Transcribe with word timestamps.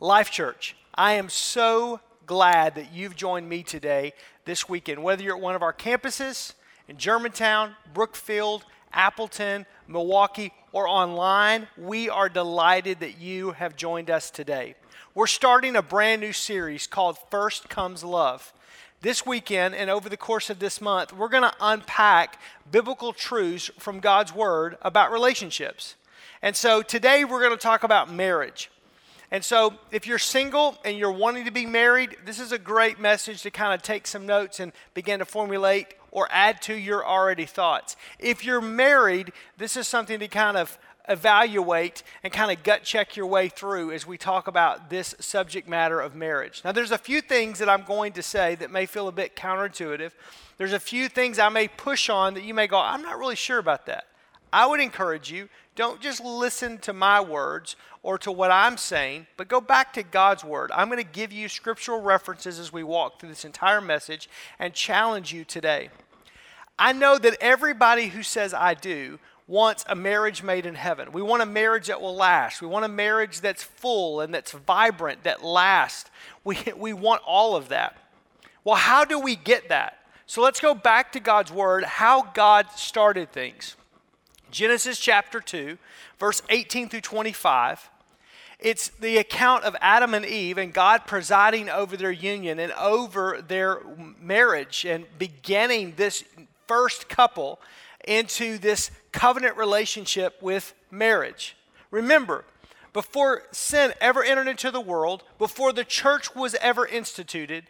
Life 0.00 0.30
Church, 0.30 0.76
I 0.94 1.14
am 1.14 1.28
so 1.28 1.98
glad 2.24 2.76
that 2.76 2.92
you've 2.94 3.16
joined 3.16 3.48
me 3.48 3.64
today 3.64 4.12
this 4.44 4.68
weekend. 4.68 5.02
Whether 5.02 5.24
you're 5.24 5.34
at 5.34 5.42
one 5.42 5.56
of 5.56 5.62
our 5.62 5.72
campuses 5.72 6.52
in 6.86 6.98
Germantown, 6.98 7.74
Brookfield, 7.92 8.64
Appleton, 8.92 9.66
Milwaukee, 9.88 10.52
or 10.70 10.86
online, 10.86 11.66
we 11.76 12.08
are 12.08 12.28
delighted 12.28 13.00
that 13.00 13.18
you 13.18 13.50
have 13.50 13.74
joined 13.74 14.08
us 14.08 14.30
today. 14.30 14.76
We're 15.16 15.26
starting 15.26 15.74
a 15.74 15.82
brand 15.82 16.20
new 16.20 16.32
series 16.32 16.86
called 16.86 17.18
First 17.28 17.68
Comes 17.68 18.04
Love. 18.04 18.52
This 19.00 19.26
weekend 19.26 19.74
and 19.74 19.90
over 19.90 20.08
the 20.08 20.16
course 20.16 20.48
of 20.48 20.60
this 20.60 20.80
month, 20.80 21.12
we're 21.12 21.28
going 21.28 21.42
to 21.42 21.54
unpack 21.60 22.40
biblical 22.70 23.12
truths 23.12 23.68
from 23.80 23.98
God's 23.98 24.32
Word 24.32 24.78
about 24.80 25.10
relationships. 25.10 25.96
And 26.40 26.54
so 26.54 26.82
today 26.82 27.24
we're 27.24 27.42
going 27.42 27.50
to 27.50 27.56
talk 27.56 27.82
about 27.82 28.12
marriage. 28.12 28.70
And 29.30 29.44
so, 29.44 29.74
if 29.90 30.06
you're 30.06 30.18
single 30.18 30.78
and 30.84 30.96
you're 30.96 31.12
wanting 31.12 31.44
to 31.44 31.50
be 31.50 31.66
married, 31.66 32.16
this 32.24 32.40
is 32.40 32.50
a 32.52 32.58
great 32.58 32.98
message 32.98 33.42
to 33.42 33.50
kind 33.50 33.74
of 33.74 33.82
take 33.82 34.06
some 34.06 34.24
notes 34.24 34.58
and 34.58 34.72
begin 34.94 35.18
to 35.18 35.26
formulate 35.26 35.88
or 36.10 36.28
add 36.30 36.62
to 36.62 36.74
your 36.74 37.06
already 37.06 37.44
thoughts. 37.44 37.96
If 38.18 38.42
you're 38.42 38.62
married, 38.62 39.32
this 39.58 39.76
is 39.76 39.86
something 39.86 40.18
to 40.20 40.28
kind 40.28 40.56
of 40.56 40.78
evaluate 41.08 42.02
and 42.22 42.32
kind 42.32 42.50
of 42.50 42.62
gut 42.62 42.84
check 42.84 43.16
your 43.16 43.26
way 43.26 43.48
through 43.48 43.92
as 43.92 44.06
we 44.06 44.18
talk 44.18 44.46
about 44.46 44.90
this 44.90 45.14
subject 45.18 45.68
matter 45.68 46.00
of 46.00 46.14
marriage. 46.14 46.62
Now, 46.64 46.72
there's 46.72 46.90
a 46.90 46.98
few 46.98 47.20
things 47.20 47.58
that 47.58 47.68
I'm 47.68 47.82
going 47.82 48.12
to 48.14 48.22
say 48.22 48.54
that 48.56 48.70
may 48.70 48.86
feel 48.86 49.08
a 49.08 49.12
bit 49.12 49.36
counterintuitive. 49.36 50.12
There's 50.58 50.72
a 50.72 50.80
few 50.80 51.08
things 51.08 51.38
I 51.38 51.48
may 51.48 51.68
push 51.68 52.08
on 52.08 52.34
that 52.34 52.44
you 52.44 52.54
may 52.54 52.66
go, 52.66 52.78
I'm 52.78 53.02
not 53.02 53.18
really 53.18 53.36
sure 53.36 53.58
about 53.58 53.86
that. 53.86 54.06
I 54.52 54.66
would 54.66 54.80
encourage 54.80 55.30
you 55.30 55.48
don't 55.74 56.00
just 56.00 56.24
listen 56.24 56.78
to 56.78 56.92
my 56.92 57.20
words 57.20 57.76
or 58.02 58.18
to 58.18 58.32
what 58.32 58.50
I'm 58.50 58.76
saying, 58.76 59.26
but 59.36 59.48
go 59.48 59.60
back 59.60 59.92
to 59.92 60.02
God's 60.02 60.42
word. 60.42 60.70
I'm 60.74 60.88
going 60.88 60.98
to 60.98 61.04
give 61.04 61.32
you 61.32 61.48
scriptural 61.48 62.00
references 62.00 62.58
as 62.58 62.72
we 62.72 62.82
walk 62.82 63.20
through 63.20 63.28
this 63.28 63.44
entire 63.44 63.80
message 63.80 64.28
and 64.58 64.74
challenge 64.74 65.32
you 65.32 65.44
today. 65.44 65.90
I 66.78 66.92
know 66.92 67.18
that 67.18 67.36
everybody 67.40 68.08
who 68.08 68.22
says 68.22 68.54
I 68.54 68.74
do 68.74 69.18
wants 69.48 69.84
a 69.88 69.94
marriage 69.94 70.42
made 70.42 70.66
in 70.66 70.74
heaven. 70.74 71.10
We 71.10 71.22
want 71.22 71.42
a 71.42 71.46
marriage 71.46 71.86
that 71.86 72.00
will 72.00 72.14
last. 72.14 72.60
We 72.60 72.68
want 72.68 72.84
a 72.84 72.88
marriage 72.88 73.40
that's 73.40 73.62
full 73.62 74.20
and 74.20 74.32
that's 74.32 74.52
vibrant, 74.52 75.24
that 75.24 75.42
lasts. 75.42 76.10
We, 76.44 76.58
we 76.76 76.92
want 76.92 77.22
all 77.26 77.56
of 77.56 77.68
that. 77.70 77.96
Well, 78.62 78.76
how 78.76 79.04
do 79.04 79.18
we 79.18 79.34
get 79.34 79.70
that? 79.70 79.98
So 80.26 80.42
let's 80.42 80.60
go 80.60 80.74
back 80.74 81.12
to 81.12 81.20
God's 81.20 81.50
word, 81.50 81.84
how 81.84 82.22
God 82.34 82.66
started 82.76 83.32
things. 83.32 83.76
Genesis 84.50 84.98
chapter 84.98 85.40
2, 85.40 85.78
verse 86.18 86.42
18 86.48 86.88
through 86.88 87.00
25. 87.00 87.90
It's 88.58 88.88
the 88.88 89.18
account 89.18 89.64
of 89.64 89.76
Adam 89.80 90.14
and 90.14 90.24
Eve 90.24 90.58
and 90.58 90.72
God 90.72 91.06
presiding 91.06 91.68
over 91.68 91.96
their 91.96 92.10
union 92.10 92.58
and 92.58 92.72
over 92.72 93.40
their 93.46 93.80
marriage 94.20 94.84
and 94.84 95.06
beginning 95.18 95.94
this 95.96 96.24
first 96.66 97.08
couple 97.08 97.60
into 98.04 98.58
this 98.58 98.90
covenant 99.12 99.56
relationship 99.56 100.42
with 100.42 100.74
marriage. 100.90 101.56
Remember, 101.90 102.44
before 102.92 103.44
sin 103.52 103.92
ever 104.00 104.24
entered 104.24 104.48
into 104.48 104.70
the 104.70 104.80
world, 104.80 105.22
before 105.38 105.72
the 105.72 105.84
church 105.84 106.34
was 106.34 106.56
ever 106.56 106.86
instituted, 106.86 107.64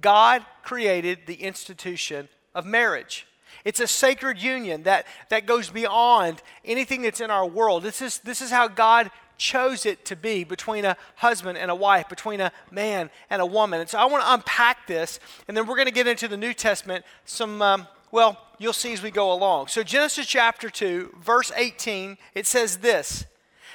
God 0.00 0.44
created 0.62 1.20
the 1.26 1.42
institution 1.42 2.28
of 2.54 2.66
marriage. 2.66 3.26
It's 3.64 3.80
a 3.80 3.86
sacred 3.86 4.40
union 4.42 4.84
that, 4.84 5.06
that 5.28 5.46
goes 5.46 5.70
beyond 5.70 6.42
anything 6.64 7.02
that's 7.02 7.20
in 7.20 7.30
our 7.30 7.46
world. 7.46 7.82
This 7.82 8.02
is, 8.02 8.18
this 8.18 8.40
is 8.40 8.50
how 8.50 8.68
God 8.68 9.10
chose 9.38 9.86
it 9.86 10.04
to 10.04 10.14
be 10.16 10.44
between 10.44 10.84
a 10.84 10.96
husband 11.16 11.58
and 11.58 11.70
a 11.70 11.74
wife, 11.74 12.08
between 12.08 12.40
a 12.40 12.52
man 12.70 13.10
and 13.28 13.42
a 13.42 13.46
woman. 13.46 13.80
And 13.80 13.88
so 13.88 13.98
I 13.98 14.04
want 14.04 14.22
to 14.22 14.32
unpack 14.32 14.86
this, 14.86 15.18
and 15.48 15.56
then 15.56 15.66
we're 15.66 15.76
going 15.76 15.86
to 15.86 15.92
get 15.92 16.06
into 16.06 16.28
the 16.28 16.36
New 16.36 16.54
Testament. 16.54 17.04
Some, 17.24 17.60
um, 17.60 17.88
well, 18.12 18.38
you'll 18.58 18.72
see 18.72 18.92
as 18.92 19.02
we 19.02 19.10
go 19.10 19.32
along. 19.32 19.66
So, 19.66 19.82
Genesis 19.82 20.26
chapter 20.26 20.70
2, 20.70 21.16
verse 21.20 21.50
18, 21.56 22.18
it 22.34 22.46
says 22.46 22.78
this 22.78 23.24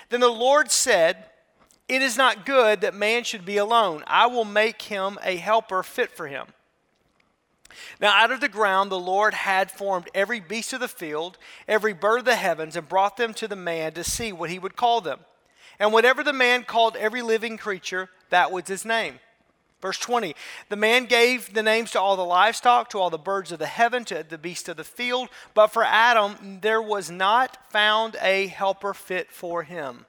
Then 0.10 0.22
the 0.22 0.30
Lord 0.30 0.72
said, 0.72 1.26
It 1.90 2.02
is 2.02 2.18
not 2.18 2.46
good 2.46 2.82
that 2.82 2.94
man 2.94 3.24
should 3.24 3.46
be 3.46 3.58
alone. 3.58 4.04
I 4.08 4.28
will 4.28 4.46
make 4.46 4.84
him 4.84 5.18
a 5.24 5.36
helper 5.36 5.84
fit 5.84 6.12
for 6.12 6.28
him. 6.28 6.48
Now, 8.00 8.12
out 8.14 8.32
of 8.32 8.42
the 8.42 8.50
ground, 8.50 8.92
the 8.92 9.00
Lord 9.00 9.34
had 9.34 9.72
formed 9.72 10.10
every 10.14 10.40
beast 10.40 10.74
of 10.74 10.80
the 10.80 10.88
field, 10.88 11.38
every 11.68 11.94
bird 11.94 12.20
of 12.20 12.26
the 12.26 12.36
heavens, 12.36 12.76
and 12.76 12.88
brought 12.88 13.18
them 13.18 13.34
to 13.36 13.48
the 13.48 13.56
man 13.56 13.94
to 13.94 14.04
see 14.04 14.32
what 14.32 14.50
he 14.50 14.60
would 14.60 14.76
call 14.76 15.02
them. 15.02 15.20
And 15.80 15.94
whatever 15.94 16.24
the 16.24 16.34
man 16.34 16.64
called 16.64 16.96
every 16.96 17.22
living 17.22 17.58
creature, 17.58 18.10
that 18.30 18.52
was 18.52 18.68
his 18.68 18.86
name. 18.86 19.20
Verse 19.82 20.00
20 20.00 20.36
The 20.70 20.76
man 20.76 21.06
gave 21.06 21.54
the 21.54 21.64
names 21.64 21.92
to 21.92 22.02
all 22.02 22.16
the 22.16 22.26
livestock, 22.26 22.90
to 22.90 23.00
all 23.00 23.10
the 23.10 23.18
birds 23.18 23.52
of 23.52 23.60
the 23.60 23.68
heaven, 23.68 24.06
to 24.06 24.26
the 24.28 24.38
beasts 24.38 24.70
of 24.70 24.78
the 24.78 24.84
field. 24.84 25.30
But 25.54 25.68
for 25.68 25.84
Adam, 25.84 26.60
there 26.62 26.82
was 26.82 27.12
not 27.12 27.58
found 27.72 28.18
a 28.22 28.48
helper 28.48 28.94
fit 28.94 29.32
for 29.32 29.64
him. 29.64 30.06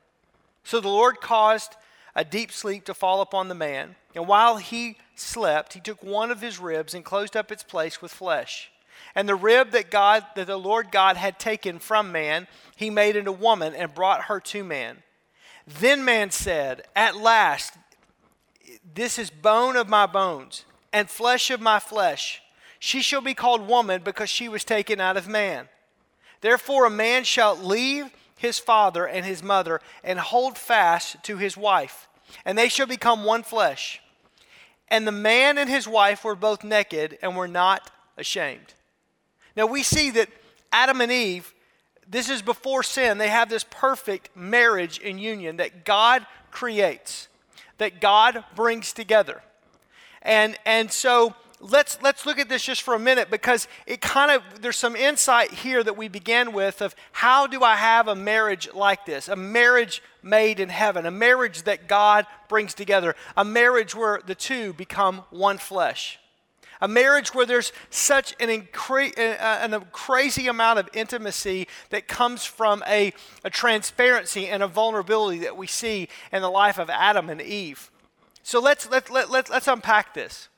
So 0.65 0.81
the 0.81 0.89
Lord 0.89 1.21
caused 1.21 1.77
a 2.19 2.25
deep 2.25 2.51
sleep 2.51 2.85
to 2.85 2.95
fall 2.95 3.21
upon 3.21 3.47
the 3.47 3.55
man. 3.55 3.95
And 4.13 4.27
while 4.27 4.57
he 4.57 4.97
slept, 5.15 5.75
he 5.75 5.81
took 5.81 6.03
one 6.03 6.33
of 6.33 6.41
his 6.41 6.59
ribs 6.59 6.93
and 6.93 7.05
closed 7.05 7.37
up 7.37 7.53
its 7.53 7.63
place 7.63 8.03
with 8.03 8.11
flesh. 8.11 8.73
And 9.15 9.29
the 9.29 9.37
rib 9.37 9.71
that 9.71 9.93
God 9.93 10.27
that 10.35 10.49
the 10.49 10.57
Lord 10.57 10.91
God 10.91 11.17
had 11.17 11.39
taken 11.39 11.79
from 11.79 12.11
man, 12.11 12.49
he 12.75 12.91
made 12.91 13.15
into 13.15 13.31
woman 13.31 13.73
and 13.73 13.95
brought 13.95 14.23
her 14.23 14.41
to 14.41 14.65
man. 14.65 15.05
Then 15.65 16.05
man 16.05 16.33
said, 16.33 16.83
At 16.97 17.17
last, 17.17 17.75
this 18.95 19.17
is 19.17 19.31
bone 19.31 19.77
of 19.77 19.89
my 19.89 20.07
bones 20.07 20.65
and 20.93 21.09
flesh 21.09 21.53
of 21.53 21.61
my 21.61 21.79
flesh. 21.79 22.43
She 22.81 23.01
shall 23.01 23.21
be 23.21 23.35
called 23.35 23.69
woman 23.69 24.03
because 24.05 24.29
she 24.29 24.49
was 24.49 24.65
taken 24.65 25.01
out 25.01 25.17
of 25.17 25.29
man. 25.29 25.69
Therefore, 26.41 26.85
a 26.85 26.91
man 26.91 27.23
shall 27.23 27.57
leave 27.57 28.11
his 28.39 28.59
father 28.59 29.07
and 29.07 29.27
his 29.27 29.43
mother 29.43 29.81
and 30.03 30.19
hold 30.19 30.57
fast 30.57 31.23
to 31.25 31.37
his 31.37 31.57
wife, 31.57 32.08
and 32.45 32.57
they 32.57 32.69
shall 32.69 32.87
become 32.87 33.25
one 33.25 33.43
flesh. 33.43 34.01
And 34.89 35.07
the 35.07 35.13
man 35.13 35.59
and 35.59 35.69
his 35.69 35.87
wife 35.87 36.25
were 36.25 36.35
both 36.35 36.65
naked 36.65 37.19
and 37.23 37.37
were 37.37 37.49
not 37.49 37.91
ashamed. 38.17 38.75
Now 39.57 39.67
we 39.67 39.83
see 39.83 40.11
that 40.13 40.29
Adam 40.73 41.01
and 41.01 41.13
Eve, 41.13 41.55
this 42.09 42.31
is 42.31 42.43
before 42.43 42.83
sin, 42.83 43.19
they 43.19 43.29
have 43.29 43.49
this 43.49 43.65
perfect 43.69 44.35
marriage 44.37 45.01
and 45.05 45.21
union 45.21 45.57
that 45.57 45.85
God 45.85 46.27
creates, 46.51 47.29
that 47.79 48.01
God 48.01 48.45
brings 48.55 48.93
together. 48.93 49.43
And, 50.23 50.57
and 50.65 50.91
so 50.91 51.35
let's 51.61 51.99
let's 52.03 52.25
look 52.27 52.39
at 52.39 52.49
this 52.49 52.63
just 52.63 52.83
for 52.83 52.95
a 52.95 52.99
minute 52.99 53.31
because 53.31 53.69
it 53.87 54.01
kind 54.01 54.31
of 54.31 54.63
there's 54.63 54.77
some 54.77 54.95
insight 54.97 55.51
here 55.51 55.83
that 55.83 55.97
we 55.97 56.09
began 56.09 56.53
with 56.53 56.81
of 56.81 56.95
how 57.13 57.47
do 57.47 57.63
I 57.63 57.77
have 57.77 58.09
a 58.09 58.15
marriage 58.15 58.69
like 58.75 59.07
this? 59.07 59.29
A 59.29 59.37
marriage 59.37 60.03
made 60.23 60.61
in 60.61 60.69
heaven, 60.69 61.07
a 61.07 61.11
marriage 61.11 61.63
that 61.63 61.89
God 61.89 62.27
brings 62.49 62.75
together, 62.75 63.15
a 63.37 63.45
marriage 63.45 63.95
where 63.95 64.21
the 64.25 64.35
two 64.35 64.73
become 64.73 65.25
one 65.31 65.59
flesh. 65.59 66.19
A 66.81 66.87
marriage 66.87 67.35
where 67.35 67.45
there's 67.45 67.73
such 67.91 68.37
an, 68.39 68.49
incre- 68.49 69.19
uh, 69.19 69.77
a 69.77 69.81
crazy 69.87 70.47
amount 70.47 70.79
of 70.79 70.89
intimacy 70.93 71.67
that 71.91 72.07
comes 72.07 72.45
from 72.45 72.85
a, 72.87 73.13
a 73.43 73.51
transparency 73.51 74.47
and 74.47 74.63
a 74.63 74.69
vulnerability 74.69 75.41
that 75.41 75.57
we 75.57 75.67
see 75.67 76.09
in 76.33 76.41
the 76.41 76.49
life 76.49 76.79
of 76.79 76.89
Adam 76.89 77.31
and 77.31 77.43
Eve. 77.43 77.91
So 78.45 78.61
let's, 78.61 78.89
let, 78.89 79.11
let, 79.11 79.29
let, 79.29 79.51
let's 79.51 79.67
unpack 79.67 80.15
this. 80.15 80.49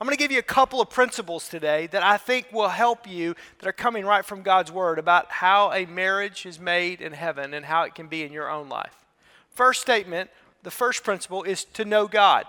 I'm 0.00 0.06
going 0.06 0.16
to 0.16 0.22
give 0.22 0.32
you 0.32 0.40
a 0.40 0.42
couple 0.42 0.80
of 0.80 0.90
principles 0.90 1.48
today 1.48 1.86
that 1.88 2.02
I 2.02 2.16
think 2.16 2.52
will 2.52 2.68
help 2.68 3.08
you 3.08 3.36
that 3.58 3.68
are 3.68 3.72
coming 3.72 4.04
right 4.04 4.24
from 4.24 4.42
God's 4.42 4.72
Word 4.72 4.98
about 4.98 5.30
how 5.30 5.72
a 5.72 5.86
marriage 5.86 6.46
is 6.46 6.58
made 6.58 7.00
in 7.00 7.12
heaven 7.12 7.54
and 7.54 7.64
how 7.64 7.84
it 7.84 7.94
can 7.94 8.08
be 8.08 8.24
in 8.24 8.32
your 8.32 8.50
own 8.50 8.68
life. 8.68 8.96
First 9.54 9.80
statement, 9.80 10.30
the 10.64 10.70
first 10.70 11.04
principle 11.04 11.44
is 11.44 11.64
to 11.64 11.84
know 11.84 12.08
God. 12.08 12.44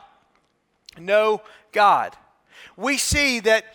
Know 0.98 1.44
God. 1.72 2.16
We 2.76 2.98
see 2.98 3.40
that 3.42 3.66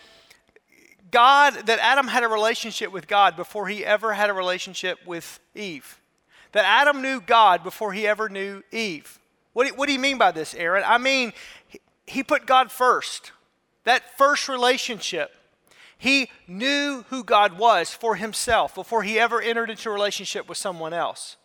God, 1.11 1.53
that 1.67 1.79
Adam 1.79 2.07
had 2.07 2.23
a 2.23 2.27
relationship 2.27 2.91
with 2.91 3.07
God 3.07 3.35
before 3.35 3.67
he 3.67 3.85
ever 3.85 4.13
had 4.13 4.29
a 4.29 4.33
relationship 4.33 4.99
with 5.05 5.39
Eve. 5.55 5.99
That 6.51 6.65
Adam 6.65 7.01
knew 7.01 7.21
God 7.21 7.63
before 7.63 7.93
he 7.93 8.05
ever 8.05 8.27
knew 8.27 8.63
Eve. 8.71 9.19
What 9.53 9.67
do, 9.67 9.73
what 9.75 9.87
do 9.87 9.93
you 9.93 9.99
mean 9.99 10.17
by 10.17 10.31
this, 10.31 10.53
Aaron? 10.55 10.83
I 10.85 10.97
mean, 10.97 11.31
he 12.05 12.23
put 12.23 12.45
God 12.45 12.71
first. 12.71 13.31
That 13.83 14.17
first 14.17 14.47
relationship, 14.47 15.31
he 15.97 16.29
knew 16.47 17.05
who 17.09 17.23
God 17.23 17.57
was 17.57 17.91
for 17.91 18.15
himself 18.15 18.75
before 18.75 19.03
he 19.03 19.19
ever 19.19 19.41
entered 19.41 19.69
into 19.69 19.89
a 19.89 19.93
relationship 19.93 20.47
with 20.49 20.57
someone 20.57 20.93
else. 20.93 21.37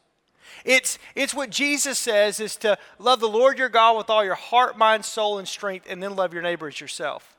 It's, 0.65 0.99
it's 1.15 1.35
what 1.35 1.51
Jesus 1.51 1.99
says 1.99 2.41
is 2.41 2.57
to 2.57 2.79
love 2.99 3.21
the 3.21 3.29
Lord 3.29 3.59
your 3.59 3.69
God 3.69 3.97
with 3.97 4.11
all 4.11 4.25
your 4.25 4.35
heart, 4.35 4.79
mind, 4.79 5.05
soul, 5.05 5.39
and 5.39 5.47
strength, 5.47 5.87
and 5.89 6.03
then 6.03 6.17
love 6.17 6.33
your 6.33 6.43
neighbor 6.43 6.69
as 6.69 6.81
yourself. 6.81 7.37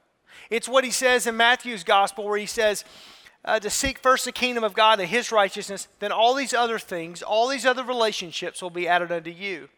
It's 0.49 0.69
what 0.69 0.83
he 0.83 0.91
says 0.91 1.27
in 1.27 1.35
Matthew's 1.35 1.83
gospel, 1.83 2.25
where 2.25 2.38
he 2.38 2.45
says 2.45 2.85
uh, 3.43 3.59
to 3.59 3.69
seek 3.69 4.00
first 4.00 4.25
the 4.25 4.31
kingdom 4.31 4.63
of 4.63 4.73
God 4.73 5.00
and 5.00 5.09
his 5.09 5.31
righteousness, 5.31 5.88
then 6.00 6.11
all 6.11 6.33
these 6.33 6.53
other 6.53 6.79
things, 6.79 7.21
all 7.21 7.47
these 7.47 7.65
other 7.65 7.83
relationships 7.83 8.61
will 8.61 8.69
be 8.69 8.88
added 8.88 9.11
unto 9.11 9.31
you. 9.31 9.69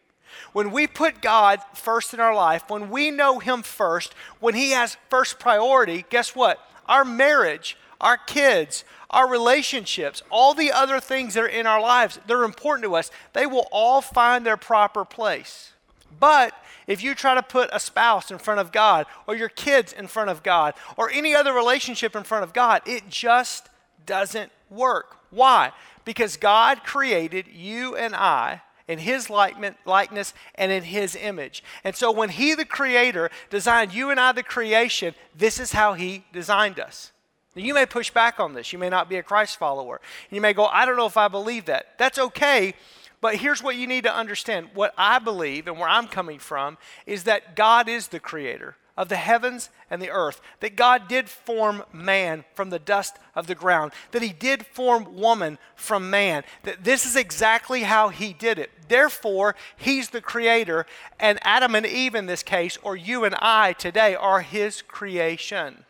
When 0.52 0.70
we 0.70 0.86
put 0.86 1.22
God 1.22 1.60
first 1.74 2.14
in 2.14 2.20
our 2.20 2.34
life, 2.34 2.64
when 2.68 2.90
we 2.90 3.10
know 3.10 3.38
Him 3.38 3.62
first, 3.62 4.14
when 4.40 4.54
He 4.54 4.70
has 4.70 4.96
first 5.08 5.38
priority, 5.38 6.04
guess 6.10 6.34
what? 6.34 6.58
Our 6.86 7.04
marriage, 7.04 7.76
our 8.00 8.16
kids, 8.16 8.84
our 9.10 9.28
relationships, 9.28 10.22
all 10.30 10.54
the 10.54 10.72
other 10.72 11.00
things 11.00 11.34
that 11.34 11.44
are 11.44 11.48
in 11.48 11.66
our 11.66 11.80
lives, 11.80 12.18
they're 12.26 12.44
important 12.44 12.84
to 12.84 12.94
us. 12.94 13.10
They 13.32 13.46
will 13.46 13.68
all 13.72 14.00
find 14.00 14.46
their 14.46 14.56
proper 14.56 15.04
place. 15.04 15.72
But 16.18 16.54
if 16.86 17.02
you 17.02 17.14
try 17.14 17.34
to 17.34 17.42
put 17.42 17.70
a 17.72 17.80
spouse 17.80 18.30
in 18.30 18.38
front 18.38 18.60
of 18.60 18.72
God, 18.72 19.06
or 19.26 19.34
your 19.34 19.48
kids 19.48 19.92
in 19.92 20.06
front 20.06 20.30
of 20.30 20.42
God, 20.42 20.74
or 20.96 21.10
any 21.10 21.34
other 21.34 21.52
relationship 21.52 22.16
in 22.16 22.24
front 22.24 22.44
of 22.44 22.52
God, 22.52 22.82
it 22.86 23.08
just 23.08 23.68
doesn't 24.06 24.50
work. 24.70 25.16
Why? 25.30 25.72
Because 26.04 26.36
God 26.36 26.82
created 26.82 27.46
you 27.48 27.96
and 27.96 28.14
I 28.14 28.62
in 28.90 28.98
his 28.98 29.30
likeness 29.30 30.34
and 30.56 30.72
in 30.72 30.82
his 30.82 31.14
image. 31.14 31.62
And 31.84 31.94
so 31.94 32.10
when 32.10 32.28
he, 32.28 32.54
the 32.54 32.64
creator, 32.64 33.30
designed 33.48 33.94
you 33.94 34.10
and 34.10 34.18
I, 34.18 34.32
the 34.32 34.42
creation, 34.42 35.14
this 35.32 35.60
is 35.60 35.70
how 35.70 35.94
he 35.94 36.24
designed 36.32 36.80
us. 36.80 37.12
Now, 37.54 37.62
you 37.62 37.72
may 37.72 37.86
push 37.86 38.10
back 38.10 38.40
on 38.40 38.52
this. 38.54 38.72
You 38.72 38.80
may 38.80 38.88
not 38.88 39.08
be 39.08 39.16
a 39.16 39.22
Christ 39.22 39.58
follower. 39.58 40.00
You 40.28 40.40
may 40.40 40.52
go, 40.52 40.66
I 40.66 40.86
don't 40.86 40.96
know 40.96 41.06
if 41.06 41.16
I 41.16 41.28
believe 41.28 41.66
that. 41.66 41.98
That's 41.98 42.18
okay. 42.18 42.74
But 43.20 43.36
here's 43.36 43.62
what 43.62 43.76
you 43.76 43.86
need 43.86 44.04
to 44.04 44.14
understand. 44.14 44.70
What 44.74 44.92
I 44.98 45.20
believe 45.20 45.68
and 45.68 45.78
where 45.78 45.88
I'm 45.88 46.08
coming 46.08 46.40
from 46.40 46.76
is 47.06 47.24
that 47.24 47.54
God 47.54 47.88
is 47.88 48.08
the 48.08 48.18
creator 48.18 48.74
of 48.96 49.08
the 49.08 49.16
heavens 49.16 49.70
and 49.88 50.00
the 50.00 50.10
earth, 50.10 50.40
that 50.60 50.76
God 50.76 51.08
did 51.08 51.28
form 51.28 51.82
man 51.92 52.44
from 52.54 52.70
the 52.70 52.78
dust 52.78 53.16
of 53.34 53.46
the 53.46 53.54
ground, 53.54 53.92
that 54.10 54.22
he 54.22 54.32
did 54.32 54.66
form 54.66 55.16
woman 55.16 55.58
from 55.74 56.10
man, 56.10 56.44
that 56.64 56.84
this 56.84 57.06
is 57.06 57.16
exactly 57.16 57.82
how 57.82 58.08
he 58.08 58.32
did 58.32 58.58
it. 58.58 58.70
Therefore, 58.88 59.54
he's 59.76 60.10
the 60.10 60.20
creator, 60.20 60.86
and 61.18 61.38
Adam 61.42 61.74
and 61.74 61.86
Eve 61.86 62.14
in 62.14 62.26
this 62.26 62.42
case, 62.42 62.78
or 62.82 62.96
you 62.96 63.24
and 63.24 63.34
I 63.36 63.72
today, 63.72 64.14
are 64.14 64.40
his 64.40 64.82
creation. 64.82 65.84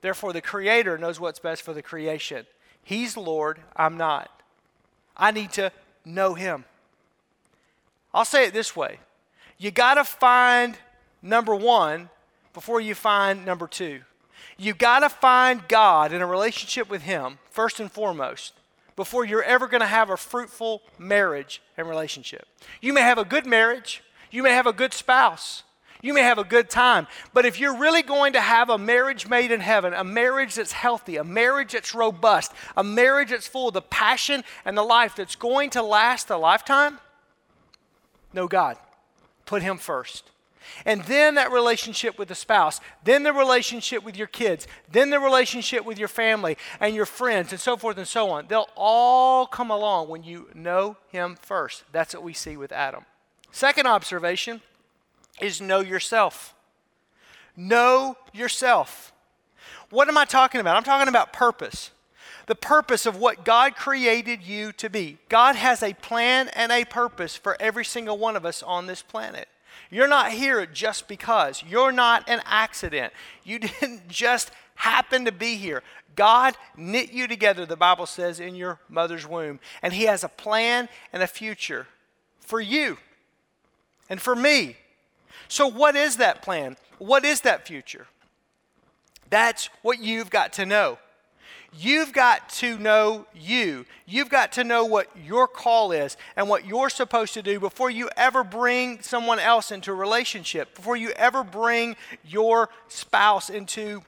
Therefore, 0.00 0.32
the 0.32 0.40
creator 0.40 0.96
knows 0.98 1.20
what's 1.20 1.38
best 1.38 1.62
for 1.62 1.74
the 1.74 1.82
creation. 1.82 2.46
He's 2.82 3.16
Lord, 3.16 3.60
I'm 3.76 3.96
not. 3.96 4.30
I 5.16 5.30
need 5.30 5.52
to 5.52 5.72
know 6.04 6.34
him. 6.34 6.64
I'll 8.12 8.24
say 8.24 8.46
it 8.46 8.52
this 8.52 8.74
way 8.74 8.98
you 9.58 9.70
got 9.70 9.94
to 9.94 10.04
find 10.04 10.76
number 11.22 11.54
one 11.54 12.10
before 12.52 12.80
you 12.80 12.94
find 12.94 13.44
number 13.44 13.66
two. 13.66 14.00
You 14.56 14.74
got 14.74 15.00
to 15.00 15.08
find 15.08 15.66
God 15.68 16.12
in 16.12 16.20
a 16.20 16.26
relationship 16.26 16.90
with 16.90 17.02
Him, 17.02 17.38
first 17.50 17.80
and 17.80 17.90
foremost, 17.90 18.54
before 18.96 19.24
you're 19.24 19.42
ever 19.42 19.66
going 19.66 19.80
to 19.80 19.86
have 19.86 20.10
a 20.10 20.16
fruitful 20.16 20.82
marriage 20.98 21.62
and 21.76 21.88
relationship. 21.88 22.46
You 22.80 22.92
may 22.92 23.00
have 23.00 23.18
a 23.18 23.24
good 23.24 23.46
marriage, 23.46 24.02
you 24.30 24.42
may 24.42 24.52
have 24.52 24.66
a 24.66 24.72
good 24.72 24.92
spouse, 24.92 25.62
you 26.02 26.14
may 26.14 26.22
have 26.22 26.38
a 26.38 26.44
good 26.44 26.70
time, 26.70 27.06
but 27.32 27.44
if 27.44 27.58
you're 27.60 27.76
really 27.76 28.02
going 28.02 28.32
to 28.32 28.40
have 28.40 28.70
a 28.70 28.78
marriage 28.78 29.28
made 29.28 29.50
in 29.50 29.60
heaven, 29.60 29.92
a 29.92 30.04
marriage 30.04 30.54
that's 30.54 30.72
healthy, 30.72 31.16
a 31.16 31.24
marriage 31.24 31.72
that's 31.72 31.94
robust, 31.94 32.52
a 32.76 32.84
marriage 32.84 33.30
that's 33.30 33.46
full 33.46 33.68
of 33.68 33.74
the 33.74 33.82
passion 33.82 34.44
and 34.64 34.76
the 34.76 34.82
life 34.82 35.16
that's 35.16 35.36
going 35.36 35.70
to 35.70 35.82
last 35.82 36.30
a 36.30 36.36
lifetime, 36.36 36.98
know 38.32 38.48
God. 38.48 38.76
Put 39.46 39.62
Him 39.62 39.78
first. 39.78 40.30
And 40.84 41.02
then 41.04 41.34
that 41.34 41.52
relationship 41.52 42.18
with 42.18 42.28
the 42.28 42.34
spouse, 42.34 42.80
then 43.04 43.22
the 43.22 43.32
relationship 43.32 44.04
with 44.04 44.16
your 44.16 44.26
kids, 44.26 44.66
then 44.90 45.10
the 45.10 45.20
relationship 45.20 45.84
with 45.84 45.98
your 45.98 46.08
family 46.08 46.56
and 46.80 46.94
your 46.94 47.06
friends, 47.06 47.52
and 47.52 47.60
so 47.60 47.76
forth 47.76 47.98
and 47.98 48.06
so 48.06 48.30
on. 48.30 48.46
They'll 48.48 48.68
all 48.76 49.46
come 49.46 49.70
along 49.70 50.08
when 50.08 50.22
you 50.22 50.48
know 50.54 50.96
Him 51.08 51.36
first. 51.40 51.84
That's 51.92 52.14
what 52.14 52.22
we 52.22 52.32
see 52.32 52.56
with 52.56 52.72
Adam. 52.72 53.04
Second 53.52 53.86
observation 53.86 54.60
is 55.40 55.60
know 55.60 55.80
yourself. 55.80 56.54
Know 57.56 58.16
yourself. 58.32 59.12
What 59.90 60.08
am 60.08 60.16
I 60.16 60.24
talking 60.24 60.60
about? 60.60 60.76
I'm 60.76 60.84
talking 60.84 61.08
about 61.08 61.32
purpose. 61.32 61.90
The 62.46 62.54
purpose 62.54 63.06
of 63.06 63.16
what 63.16 63.44
God 63.44 63.76
created 63.76 64.42
you 64.42 64.72
to 64.72 64.88
be. 64.88 65.18
God 65.28 65.56
has 65.56 65.82
a 65.82 65.94
plan 65.94 66.48
and 66.54 66.72
a 66.72 66.84
purpose 66.84 67.36
for 67.36 67.56
every 67.60 67.84
single 67.84 68.18
one 68.18 68.36
of 68.36 68.44
us 68.44 68.62
on 68.62 68.86
this 68.86 69.02
planet. 69.02 69.48
You're 69.90 70.08
not 70.08 70.32
here 70.32 70.66
just 70.66 71.08
because. 71.08 71.62
You're 71.68 71.92
not 71.92 72.28
an 72.28 72.42
accident. 72.44 73.12
You 73.44 73.58
didn't 73.60 74.08
just 74.08 74.50
happen 74.76 75.24
to 75.24 75.32
be 75.32 75.56
here. 75.56 75.82
God 76.16 76.56
knit 76.76 77.12
you 77.12 77.28
together, 77.28 77.64
the 77.66 77.76
Bible 77.76 78.06
says, 78.06 78.40
in 78.40 78.54
your 78.54 78.78
mother's 78.88 79.26
womb. 79.26 79.60
And 79.82 79.92
He 79.92 80.04
has 80.04 80.24
a 80.24 80.28
plan 80.28 80.88
and 81.12 81.22
a 81.22 81.26
future 81.26 81.86
for 82.40 82.60
you 82.60 82.98
and 84.08 84.20
for 84.20 84.34
me. 84.34 84.76
So, 85.48 85.66
what 85.66 85.96
is 85.96 86.16
that 86.16 86.42
plan? 86.42 86.76
What 86.98 87.24
is 87.24 87.40
that 87.42 87.66
future? 87.66 88.06
That's 89.30 89.70
what 89.82 90.00
you've 90.00 90.30
got 90.30 90.52
to 90.54 90.66
know. 90.66 90.98
You've 91.72 92.12
got 92.12 92.48
to 92.50 92.78
know 92.78 93.26
you. 93.34 93.86
You've 94.06 94.28
got 94.28 94.52
to 94.52 94.64
know 94.64 94.84
what 94.84 95.08
your 95.24 95.46
call 95.46 95.92
is 95.92 96.16
and 96.36 96.48
what 96.48 96.66
you're 96.66 96.90
supposed 96.90 97.34
to 97.34 97.42
do 97.42 97.60
before 97.60 97.90
you 97.90 98.10
ever 98.16 98.42
bring 98.42 99.02
someone 99.02 99.38
else 99.38 99.70
into 99.70 99.92
a 99.92 99.94
relationship, 99.94 100.74
before 100.74 100.96
you 100.96 101.10
ever 101.10 101.44
bring 101.44 101.96
your 102.24 102.70
spouse 102.88 103.50
into 103.50 104.02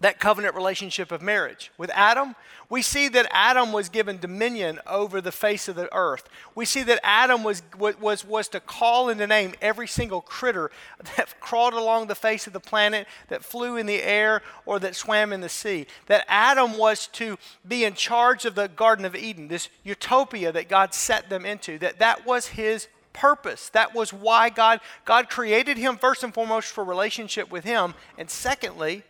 that 0.00 0.18
covenant 0.18 0.54
relationship 0.54 1.12
of 1.12 1.20
marriage. 1.20 1.70
With 1.76 1.90
Adam, 1.94 2.34
we 2.70 2.82
see 2.82 3.08
that 3.08 3.28
Adam 3.30 3.72
was 3.72 3.88
given 3.88 4.18
dominion 4.18 4.80
over 4.86 5.20
the 5.20 5.32
face 5.32 5.68
of 5.68 5.76
the 5.76 5.94
earth. 5.94 6.28
We 6.54 6.64
see 6.64 6.82
that 6.84 7.00
Adam 7.02 7.44
was, 7.44 7.62
was, 7.78 8.24
was 8.24 8.48
to 8.48 8.60
call 8.60 9.10
into 9.10 9.26
name 9.26 9.54
every 9.60 9.86
single 9.86 10.20
critter 10.20 10.70
that 11.16 11.38
crawled 11.40 11.74
along 11.74 12.06
the 12.06 12.14
face 12.14 12.46
of 12.46 12.52
the 12.52 12.60
planet, 12.60 13.06
that 13.28 13.44
flew 13.44 13.76
in 13.76 13.86
the 13.86 14.02
air, 14.02 14.42
or 14.64 14.78
that 14.78 14.96
swam 14.96 15.32
in 15.32 15.42
the 15.42 15.48
sea. 15.48 15.86
That 16.06 16.24
Adam 16.28 16.78
was 16.78 17.06
to 17.08 17.36
be 17.66 17.84
in 17.84 17.94
charge 17.94 18.44
of 18.44 18.54
the 18.54 18.68
Garden 18.68 19.04
of 19.04 19.14
Eden, 19.14 19.48
this 19.48 19.68
utopia 19.84 20.50
that 20.52 20.68
God 20.68 20.94
set 20.94 21.28
them 21.28 21.44
into, 21.44 21.78
that 21.78 21.98
that 21.98 22.24
was 22.24 22.48
his 22.48 22.88
purpose. 23.12 23.68
That 23.70 23.94
was 23.94 24.12
why 24.12 24.48
God, 24.48 24.80
God 25.04 25.28
created 25.28 25.76
him 25.76 25.96
first 25.96 26.22
and 26.22 26.32
foremost 26.32 26.68
for 26.68 26.84
relationship 26.84 27.50
with 27.50 27.64
him. 27.64 27.94
And 28.16 28.30
secondly, 28.30 29.02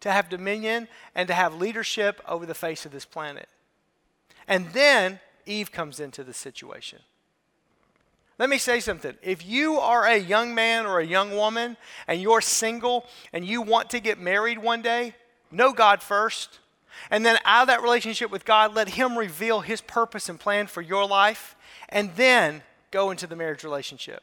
to 0.00 0.12
have 0.12 0.28
dominion 0.28 0.88
and 1.14 1.28
to 1.28 1.34
have 1.34 1.54
leadership 1.54 2.20
over 2.28 2.46
the 2.46 2.54
face 2.54 2.86
of 2.86 2.92
this 2.92 3.04
planet. 3.04 3.48
And 4.48 4.70
then 4.70 5.20
Eve 5.46 5.72
comes 5.72 6.00
into 6.00 6.24
the 6.24 6.34
situation. 6.34 7.00
Let 8.38 8.50
me 8.50 8.58
say 8.58 8.80
something. 8.80 9.14
If 9.22 9.46
you 9.46 9.78
are 9.78 10.04
a 10.04 10.18
young 10.18 10.54
man 10.54 10.84
or 10.84 11.00
a 11.00 11.06
young 11.06 11.34
woman 11.34 11.76
and 12.06 12.20
you're 12.20 12.42
single 12.42 13.06
and 13.32 13.46
you 13.46 13.62
want 13.62 13.90
to 13.90 14.00
get 14.00 14.18
married 14.18 14.58
one 14.58 14.82
day, 14.82 15.14
know 15.50 15.72
God 15.72 16.02
first. 16.02 16.58
And 17.10 17.24
then 17.24 17.38
out 17.44 17.62
of 17.62 17.68
that 17.68 17.82
relationship 17.82 18.30
with 18.30 18.44
God, 18.44 18.74
let 18.74 18.90
Him 18.90 19.16
reveal 19.16 19.60
His 19.60 19.80
purpose 19.80 20.28
and 20.28 20.38
plan 20.38 20.66
for 20.66 20.82
your 20.82 21.06
life. 21.06 21.56
And 21.88 22.14
then 22.16 22.62
go 22.90 23.10
into 23.10 23.26
the 23.26 23.36
marriage 23.36 23.64
relationship. 23.64 24.22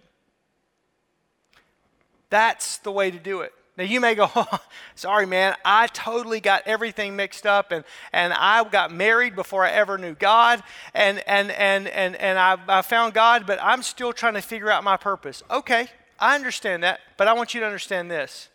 That's 2.30 2.78
the 2.78 2.92
way 2.92 3.10
to 3.10 3.20
do 3.20 3.42
it. 3.42 3.54
Now 3.78 3.84
you 3.84 4.00
may 4.00 4.14
go, 4.16 4.30
oh, 4.36 4.60
sorry, 4.96 5.26
man, 5.26 5.56
I 5.66 5.88
totally 5.88 6.40
got 6.40 6.64
everything 6.66 7.16
mixed 7.16 7.46
up 7.46 7.72
and, 7.72 7.84
and 8.12 8.34
I 8.34 8.64
got 8.64 8.92
married 8.92 9.36
before 9.36 9.66
I 9.66 9.72
ever 9.72 9.98
knew 9.98 10.14
God 10.14 10.62
and, 10.94 11.24
and, 11.28 11.52
and, 11.52 11.88
and, 11.88 12.16
and 12.16 12.38
I, 12.38 12.58
I 12.68 12.82
found 12.82 13.14
God, 13.14 13.46
but 13.48 13.60
I'm 13.62 13.82
still 13.82 14.14
trying 14.14 14.36
to 14.36 14.42
figure 14.42 14.70
out 14.70 14.84
my 14.84 14.98
purpose. 14.98 15.42
Okay, 15.50 15.88
I 16.20 16.36
understand 16.36 16.84
that, 16.84 17.00
but 17.18 17.28
I 17.28 17.34
want 17.34 17.54
you 17.54 17.60
to 17.62 17.66
understand 17.66 18.12
this. 18.12 18.50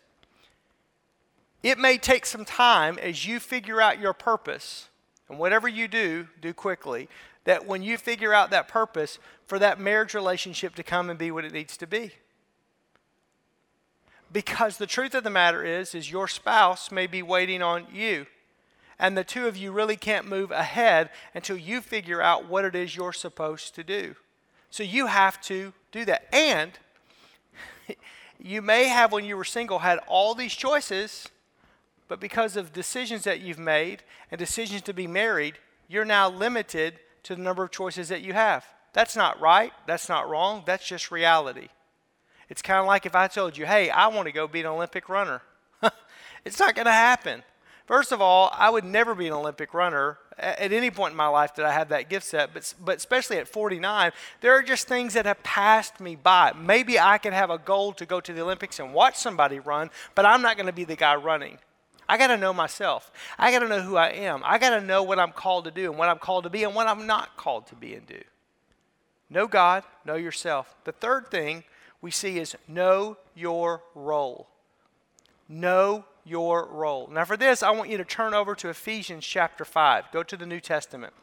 It 1.61 1.77
may 1.77 1.97
take 1.97 2.25
some 2.25 2.45
time 2.45 2.97
as 2.99 3.25
you 3.25 3.39
figure 3.39 3.81
out 3.81 3.99
your 3.99 4.13
purpose, 4.13 4.87
and 5.27 5.37
whatever 5.37 5.67
you 5.67 5.89
do, 5.89 6.27
do 6.41 6.53
quickly, 6.53 7.09
that 7.43 7.67
when 7.67 7.83
you 7.83 7.97
figure 7.97 8.33
out 8.33 8.51
that 8.51 8.69
purpose, 8.69 9.19
for 9.49 9.57
that 9.57 9.79
marriage 9.79 10.13
relationship 10.13 10.75
to 10.75 10.83
come 10.83 11.09
and 11.09 11.17
be 11.17 11.31
what 11.31 11.43
it 11.43 11.51
needs 11.51 11.75
to 11.75 11.87
be. 11.87 12.11
Because 14.31 14.77
the 14.77 14.87
truth 14.87 15.15
of 15.15 15.23
the 15.23 15.29
matter 15.29 15.63
is, 15.63 15.95
is 15.95 16.11
your 16.11 16.27
spouse 16.27 16.91
may 16.91 17.07
be 17.07 17.21
waiting 17.21 17.61
on 17.61 17.87
you. 17.91 18.27
And 18.99 19.17
the 19.17 19.23
two 19.23 19.47
of 19.47 19.55
you 19.55 19.71
really 19.71 19.95
can't 19.95 20.27
move 20.27 20.51
ahead 20.51 21.09
until 21.33 21.57
you 21.57 21.81
figure 21.81 22.21
out 22.21 22.47
what 22.47 22.65
it 22.65 22.75
is 22.75 22.95
you're 22.95 23.13
supposed 23.13 23.73
to 23.75 23.83
do. 23.83 24.15
So 24.69 24.83
you 24.83 25.07
have 25.07 25.41
to 25.43 25.73
do 25.91 26.05
that. 26.05 26.27
And 26.33 26.73
you 28.39 28.61
may 28.61 28.85
have, 28.85 29.11
when 29.11 29.25
you 29.25 29.37
were 29.37 29.45
single, 29.45 29.79
had 29.79 29.99
all 30.07 30.35
these 30.35 30.53
choices, 30.53 31.29
but 32.07 32.19
because 32.19 32.57
of 32.57 32.73
decisions 32.73 33.23
that 33.23 33.39
you've 33.39 33.59
made 33.59 34.03
and 34.31 34.37
decisions 34.37 34.81
to 34.83 34.93
be 34.93 35.07
married, 35.07 35.55
you're 35.87 36.05
now 36.05 36.29
limited 36.29 36.99
to 37.23 37.35
the 37.35 37.41
number 37.41 37.63
of 37.63 37.71
choices 37.71 38.09
that 38.09 38.21
you 38.21 38.33
have. 38.33 38.65
That's 38.93 39.15
not 39.15 39.39
right. 39.39 39.71
That's 39.87 40.09
not 40.09 40.29
wrong. 40.29 40.63
That's 40.65 40.85
just 40.85 41.11
reality. 41.11 41.69
It's 42.49 42.61
kind 42.61 42.79
of 42.79 42.85
like 42.85 43.05
if 43.05 43.15
I 43.15 43.27
told 43.27 43.57
you, 43.57 43.65
hey, 43.65 43.89
I 43.89 44.07
want 44.07 44.27
to 44.27 44.31
go 44.31 44.47
be 44.47 44.59
an 44.61 44.65
Olympic 44.65 45.07
runner. 45.07 45.41
it's 46.45 46.59
not 46.59 46.75
going 46.75 46.85
to 46.85 46.91
happen 46.91 47.43
First 47.89 48.11
of 48.11 48.21
all, 48.21 48.53
I 48.55 48.69
would 48.69 48.83
never 48.83 49.15
be 49.15 49.25
an 49.25 49.33
Olympic 49.33 49.73
runner 49.73 50.19
at 50.37 50.71
any 50.71 50.91
point 50.91 51.13
in 51.13 51.17
my 51.17 51.25
life 51.25 51.55
that 51.55 51.65
I 51.65 51.71
have 51.71 51.89
that 51.89 52.07
gift 52.07 52.23
set, 52.23 52.53
but, 52.53 52.71
but 52.79 52.97
especially 52.97 53.37
at 53.37 53.47
49, 53.47 54.11
there 54.41 54.53
are 54.53 54.61
just 54.61 54.87
things 54.87 55.15
that 55.15 55.25
have 55.25 55.41
passed 55.41 55.99
me 55.99 56.15
by. 56.15 56.53
Maybe 56.53 56.99
I 56.99 57.17
could 57.17 57.33
have 57.33 57.49
a 57.49 57.57
goal 57.57 57.93
to 57.93 58.05
go 58.05 58.21
to 58.21 58.31
the 58.31 58.41
Olympics 58.41 58.79
and 58.79 58.93
watch 58.93 59.15
somebody 59.15 59.57
run, 59.57 59.89
but 60.13 60.23
I'm 60.23 60.43
not 60.43 60.55
going 60.55 60.67
to 60.67 60.71
be 60.71 60.83
the 60.83 60.95
guy 60.95 61.15
running. 61.15 61.57
I 62.07 62.19
got 62.19 62.27
to 62.27 62.37
know 62.37 62.53
myself. 62.53 63.11
I 63.39 63.51
got 63.51 63.59
to 63.61 63.67
know 63.67 63.81
who 63.81 63.95
I 63.97 64.09
am. 64.09 64.43
I 64.45 64.59
got 64.59 64.79
to 64.79 64.81
know 64.81 65.01
what 65.01 65.17
I'm 65.17 65.31
called 65.31 65.65
to 65.65 65.71
do 65.71 65.89
and 65.89 65.97
what 65.97 66.09
I'm 66.09 66.19
called 66.19 66.43
to 66.43 66.51
be 66.51 66.65
and 66.65 66.75
what 66.75 66.85
I'm 66.85 67.07
not 67.07 67.37
called 67.37 67.65
to 67.69 67.75
be 67.75 67.95
and 67.95 68.05
do. 68.05 68.21
Know 69.31 69.47
God, 69.47 69.83
know 70.05 70.13
yourself. 70.13 70.75
The 70.83 70.91
third 70.91 71.31
thing 71.31 71.63
we 72.01 72.11
see 72.11 72.39
is 72.39 72.55
know 72.67 73.17
your 73.35 73.81
role. 73.95 74.47
Know 75.47 76.05
your 76.23 76.65
role. 76.67 77.09
Now, 77.11 77.25
for 77.25 77.35
this, 77.35 77.63
I 77.63 77.71
want 77.71 77.89
you 77.89 77.97
to 77.97 78.05
turn 78.05 78.33
over 78.33 78.55
to 78.55 78.69
Ephesians 78.69 79.25
chapter 79.25 79.65
5. 79.65 80.05
Go 80.11 80.23
to 80.23 80.37
the 80.37 80.45
New 80.45 80.59
Testament. 80.59 81.13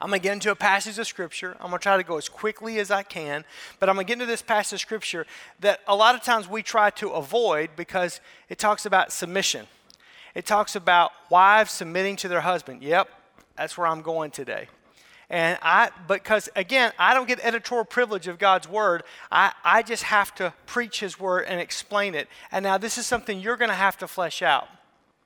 I'm 0.00 0.08
going 0.08 0.20
to 0.20 0.22
get 0.22 0.32
into 0.32 0.50
a 0.50 0.56
passage 0.56 0.98
of 0.98 1.06
Scripture. 1.06 1.56
I'm 1.60 1.68
going 1.68 1.78
to 1.78 1.82
try 1.82 1.96
to 1.96 2.02
go 2.02 2.16
as 2.16 2.28
quickly 2.28 2.78
as 2.78 2.90
I 2.90 3.02
can, 3.02 3.44
but 3.78 3.88
I'm 3.88 3.96
going 3.96 4.06
to 4.06 4.08
get 4.08 4.14
into 4.14 4.26
this 4.26 4.42
passage 4.42 4.74
of 4.74 4.80
Scripture 4.80 5.26
that 5.60 5.80
a 5.86 5.94
lot 5.94 6.14
of 6.14 6.22
times 6.22 6.48
we 6.48 6.62
try 6.62 6.90
to 6.90 7.10
avoid 7.10 7.70
because 7.76 8.20
it 8.48 8.58
talks 8.58 8.86
about 8.86 9.12
submission. 9.12 9.66
It 10.34 10.46
talks 10.46 10.76
about 10.76 11.12
wives 11.30 11.70
submitting 11.70 12.16
to 12.16 12.28
their 12.28 12.42
husband. 12.42 12.82
Yep, 12.82 13.08
that's 13.56 13.76
where 13.76 13.86
I'm 13.86 14.02
going 14.02 14.30
today. 14.30 14.68
And 15.30 15.56
I, 15.62 15.90
because 16.08 16.48
again, 16.56 16.92
I 16.98 17.14
don't 17.14 17.28
get 17.28 17.38
editorial 17.44 17.84
privilege 17.84 18.26
of 18.26 18.40
God's 18.40 18.68
word. 18.68 19.04
I, 19.30 19.52
I 19.64 19.82
just 19.82 20.02
have 20.02 20.34
to 20.34 20.52
preach 20.66 20.98
his 20.98 21.20
word 21.20 21.44
and 21.46 21.60
explain 21.60 22.16
it. 22.16 22.26
And 22.50 22.64
now 22.64 22.78
this 22.78 22.98
is 22.98 23.06
something 23.06 23.38
you're 23.38 23.56
going 23.56 23.70
to 23.70 23.76
have 23.76 23.96
to 23.98 24.08
flesh 24.08 24.42
out. 24.42 24.66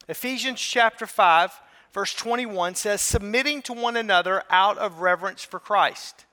Ephesians 0.06 0.60
chapter 0.60 1.06
5, 1.06 1.58
verse 1.94 2.12
21 2.12 2.74
says, 2.74 3.00
submitting 3.00 3.62
to 3.62 3.72
one 3.72 3.96
another 3.96 4.42
out 4.50 4.76
of 4.76 5.00
reverence 5.00 5.42
for 5.42 5.58
Christ. 5.58 6.26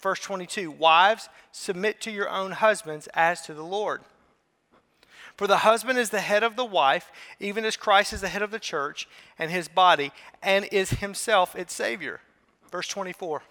Verse 0.00 0.18
22, 0.18 0.68
wives, 0.68 1.28
submit 1.52 2.00
to 2.00 2.10
your 2.10 2.28
own 2.28 2.50
husbands 2.52 3.08
as 3.14 3.42
to 3.42 3.54
the 3.54 3.62
Lord. 3.62 4.00
For 5.36 5.46
the 5.46 5.58
husband 5.58 5.96
is 5.96 6.10
the 6.10 6.20
head 6.20 6.42
of 6.42 6.56
the 6.56 6.64
wife, 6.64 7.12
even 7.38 7.64
as 7.64 7.76
Christ 7.76 8.12
is 8.12 8.20
the 8.20 8.28
head 8.28 8.42
of 8.42 8.50
the 8.50 8.58
church 8.58 9.08
and 9.38 9.48
his 9.48 9.68
body, 9.68 10.10
and 10.42 10.64
is 10.72 10.90
himself 10.90 11.54
its 11.54 11.72
Savior. 11.72 12.20
Verse 12.72 12.88
24. 12.88 13.42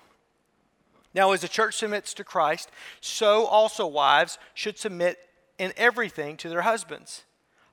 Now, 1.14 1.32
as 1.32 1.42
the 1.42 1.48
church 1.48 1.76
submits 1.76 2.14
to 2.16 2.24
Christ, 2.24 2.72
so 3.00 3.46
also 3.46 3.86
wives 3.86 4.38
should 4.54 4.78
submit 4.78 5.20
in 5.58 5.74
everything 5.78 6.38
to 6.38 6.50
their 6.50 6.62
husbands. 6.62 7.24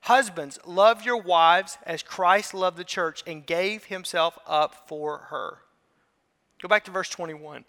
Husbands, 0.01 0.59
love 0.65 1.03
your 1.03 1.17
wives 1.17 1.77
as 1.85 2.03
Christ 2.03 2.53
loved 2.53 2.77
the 2.77 2.83
church 2.83 3.23
and 3.25 3.45
gave 3.45 3.85
himself 3.85 4.37
up 4.45 4.87
for 4.87 5.17
her. 5.29 5.59
Go 6.61 6.67
back 6.67 6.85
to 6.85 6.91
verse 6.91 7.09
21. 7.09 7.65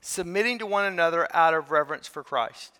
Submitting 0.00 0.58
to 0.58 0.66
one 0.66 0.84
another 0.84 1.26
out 1.34 1.54
of 1.54 1.70
reverence 1.70 2.06
for 2.06 2.22
Christ. 2.22 2.78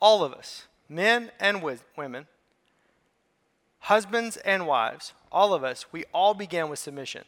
All 0.00 0.22
of 0.22 0.32
us, 0.32 0.66
men 0.88 1.30
and 1.40 1.62
women, 1.96 2.26
husbands 3.80 4.36
and 4.38 4.66
wives, 4.66 5.14
all 5.32 5.54
of 5.54 5.64
us, 5.64 5.86
we 5.90 6.04
all 6.12 6.34
began 6.34 6.68
with 6.68 6.78
submission. 6.78 7.24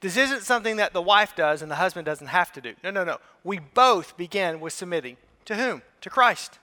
This 0.00 0.16
isn't 0.16 0.42
something 0.42 0.76
that 0.76 0.92
the 0.92 1.02
wife 1.02 1.34
does 1.36 1.62
and 1.62 1.70
the 1.70 1.76
husband 1.76 2.06
doesn't 2.06 2.28
have 2.28 2.52
to 2.52 2.60
do. 2.60 2.74
No, 2.82 2.90
no, 2.90 3.04
no. 3.04 3.18
We 3.44 3.58
both 3.58 4.16
begin 4.16 4.60
with 4.60 4.72
submitting. 4.72 5.16
To 5.46 5.56
whom? 5.56 5.82
To 6.02 6.10
Christ. 6.10 6.58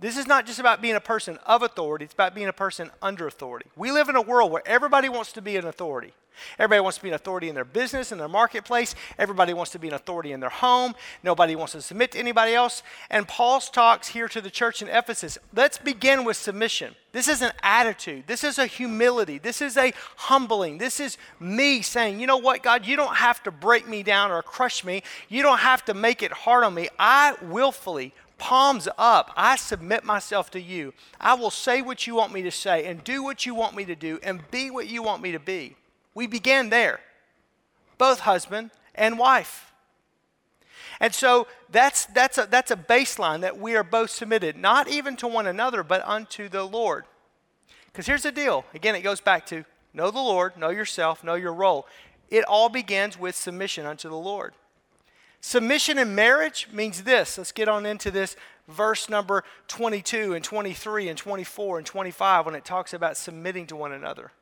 This 0.00 0.16
is 0.16 0.26
not 0.26 0.46
just 0.46 0.58
about 0.58 0.80
being 0.80 0.94
a 0.94 1.00
person 1.00 1.38
of 1.44 1.62
authority, 1.62 2.06
it's 2.06 2.14
about 2.14 2.34
being 2.34 2.48
a 2.48 2.52
person 2.52 2.90
under 3.02 3.26
authority. 3.26 3.70
We 3.76 3.92
live 3.92 4.08
in 4.08 4.16
a 4.16 4.22
world 4.22 4.50
where 4.50 4.66
everybody 4.66 5.08
wants 5.08 5.32
to 5.32 5.42
be 5.42 5.56
an 5.56 5.66
authority. 5.66 6.14
Everybody 6.58 6.80
wants 6.80 6.96
to 6.96 7.02
be 7.02 7.10
an 7.10 7.14
authority 7.14 7.48
in 7.48 7.54
their 7.54 7.64
business, 7.64 8.12
in 8.12 8.18
their 8.18 8.28
marketplace. 8.28 8.94
Everybody 9.18 9.52
wants 9.52 9.72
to 9.72 9.78
be 9.78 9.88
an 9.88 9.94
authority 9.94 10.32
in 10.32 10.40
their 10.40 10.48
home. 10.48 10.94
Nobody 11.22 11.54
wants 11.54 11.72
to 11.72 11.82
submit 11.82 12.12
to 12.12 12.18
anybody 12.18 12.54
else. 12.54 12.82
And 13.10 13.28
Paul's 13.28 13.68
talks 13.68 14.08
here 14.08 14.28
to 14.28 14.40
the 14.40 14.50
church 14.50 14.80
in 14.80 14.88
Ephesus. 14.88 15.36
Let's 15.54 15.76
begin 15.76 16.24
with 16.24 16.38
submission. 16.38 16.94
This 17.12 17.28
is 17.28 17.42
an 17.42 17.52
attitude. 17.62 18.24
This 18.26 18.44
is 18.44 18.58
a 18.58 18.66
humility. 18.66 19.38
This 19.38 19.60
is 19.60 19.76
a 19.76 19.92
humbling. 20.16 20.78
This 20.78 21.00
is 21.00 21.18
me 21.40 21.82
saying, 21.82 22.20
you 22.20 22.26
know 22.26 22.38
what, 22.38 22.62
God, 22.62 22.86
you 22.86 22.96
don't 22.96 23.16
have 23.16 23.42
to 23.42 23.50
break 23.50 23.88
me 23.88 24.02
down 24.02 24.30
or 24.30 24.42
crush 24.42 24.84
me. 24.84 25.02
You 25.28 25.42
don't 25.42 25.58
have 25.58 25.84
to 25.86 25.94
make 25.94 26.22
it 26.22 26.32
hard 26.32 26.64
on 26.64 26.72
me. 26.72 26.88
I 26.98 27.34
willfully 27.42 28.14
palms 28.40 28.88
up. 28.98 29.30
I 29.36 29.54
submit 29.54 30.02
myself 30.02 30.50
to 30.52 30.60
you. 30.60 30.92
I 31.20 31.34
will 31.34 31.50
say 31.50 31.82
what 31.82 32.06
you 32.06 32.16
want 32.16 32.32
me 32.32 32.42
to 32.42 32.50
say 32.50 32.86
and 32.86 33.04
do 33.04 33.22
what 33.22 33.46
you 33.46 33.54
want 33.54 33.76
me 33.76 33.84
to 33.84 33.94
do 33.94 34.18
and 34.22 34.50
be 34.50 34.70
what 34.70 34.88
you 34.88 35.02
want 35.02 35.22
me 35.22 35.30
to 35.30 35.38
be. 35.38 35.76
We 36.14 36.26
began 36.26 36.70
there, 36.70 37.00
both 37.98 38.20
husband 38.20 38.70
and 38.94 39.18
wife. 39.18 39.72
And 40.98 41.14
so 41.14 41.46
that's, 41.70 42.06
that's, 42.06 42.38
a, 42.38 42.46
that's 42.50 42.70
a 42.70 42.76
baseline 42.76 43.42
that 43.42 43.58
we 43.58 43.76
are 43.76 43.84
both 43.84 44.10
submitted, 44.10 44.56
not 44.56 44.88
even 44.88 45.16
to 45.16 45.28
one 45.28 45.46
another, 45.46 45.82
but 45.82 46.06
unto 46.06 46.48
the 46.48 46.64
Lord. 46.64 47.04
Because 47.86 48.06
here's 48.06 48.22
the 48.22 48.32
deal 48.32 48.64
again, 48.74 48.94
it 48.94 49.02
goes 49.02 49.20
back 49.20 49.46
to 49.46 49.64
know 49.92 50.10
the 50.10 50.18
Lord, 50.18 50.56
know 50.56 50.70
yourself, 50.70 51.22
know 51.22 51.34
your 51.34 51.54
role. 51.54 51.86
It 52.28 52.44
all 52.44 52.68
begins 52.68 53.18
with 53.18 53.34
submission 53.34 53.86
unto 53.86 54.08
the 54.08 54.16
Lord. 54.16 54.54
Submission 55.40 55.98
in 55.98 56.14
marriage 56.14 56.68
means 56.72 57.02
this. 57.02 57.38
Let's 57.38 57.52
get 57.52 57.68
on 57.68 57.86
into 57.86 58.10
this 58.10 58.36
verse 58.68 59.08
number 59.08 59.42
22 59.68 60.34
and 60.34 60.44
23 60.44 61.08
and 61.08 61.18
24 61.18 61.78
and 61.78 61.86
25 61.86 62.46
when 62.46 62.54
it 62.54 62.64
talks 62.64 62.92
about 62.92 63.16
submitting 63.16 63.66
to 63.68 63.76
one 63.76 63.92
another. 63.92 64.32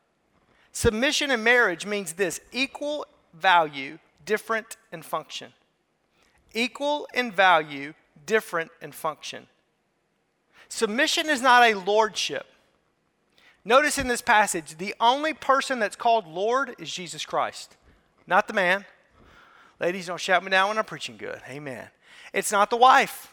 Submission 0.72 1.30
in 1.30 1.42
marriage 1.42 1.86
means 1.86 2.12
this 2.12 2.40
equal 2.52 3.06
value, 3.32 3.98
different 4.24 4.76
in 4.92 5.02
function. 5.02 5.52
Equal 6.52 7.08
in 7.14 7.30
value, 7.30 7.94
different 8.26 8.70
in 8.82 8.92
function. 8.92 9.46
Submission 10.68 11.28
is 11.28 11.40
not 11.40 11.62
a 11.62 11.74
lordship. 11.74 12.46
Notice 13.64 13.98
in 13.98 14.08
this 14.08 14.22
passage, 14.22 14.78
the 14.78 14.94
only 15.00 15.34
person 15.34 15.78
that's 15.78 15.96
called 15.96 16.26
Lord 16.26 16.74
is 16.78 16.90
Jesus 16.90 17.24
Christ, 17.24 17.76
not 18.26 18.48
the 18.48 18.54
man, 18.54 18.84
Ladies, 19.80 20.06
don't 20.06 20.20
shout 20.20 20.42
me 20.42 20.50
down 20.50 20.68
when 20.68 20.78
I'm 20.78 20.84
preaching 20.84 21.16
good. 21.16 21.40
Amen. 21.48 21.88
It's 22.32 22.52
not 22.52 22.70
the 22.70 22.76
wife. 22.76 23.32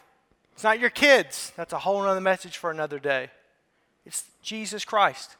It's 0.52 0.64
not 0.64 0.78
your 0.78 0.90
kids. 0.90 1.52
That's 1.56 1.72
a 1.72 1.78
whole 1.78 2.00
other 2.02 2.20
message 2.20 2.56
for 2.56 2.70
another 2.70 2.98
day. 2.98 3.30
It's 4.04 4.24
Jesus 4.42 4.84
Christ. 4.84 5.36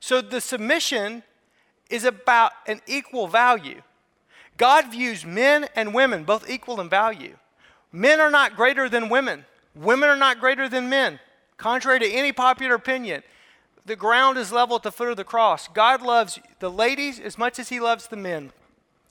So 0.00 0.20
the 0.20 0.40
submission 0.40 1.22
is 1.88 2.04
about 2.04 2.52
an 2.66 2.82
equal 2.86 3.26
value. 3.26 3.80
God 4.56 4.92
views 4.92 5.24
men 5.24 5.66
and 5.74 5.94
women 5.94 6.24
both 6.24 6.48
equal 6.48 6.80
in 6.80 6.88
value. 6.88 7.36
Men 7.90 8.20
are 8.20 8.30
not 8.30 8.54
greater 8.54 8.88
than 8.88 9.08
women. 9.08 9.44
Women 9.74 10.08
are 10.08 10.16
not 10.16 10.38
greater 10.40 10.68
than 10.68 10.88
men. 10.88 11.18
Contrary 11.56 12.00
to 12.00 12.10
any 12.10 12.32
popular 12.32 12.74
opinion, 12.74 13.22
the 13.86 13.96
ground 13.96 14.38
is 14.38 14.52
level 14.52 14.76
at 14.76 14.82
the 14.82 14.92
foot 14.92 15.08
of 15.08 15.16
the 15.16 15.24
cross. 15.24 15.68
God 15.68 16.02
loves 16.02 16.38
the 16.58 16.70
ladies 16.70 17.18
as 17.18 17.38
much 17.38 17.58
as 17.58 17.68
he 17.68 17.80
loves 17.80 18.08
the 18.08 18.16
men. 18.16 18.52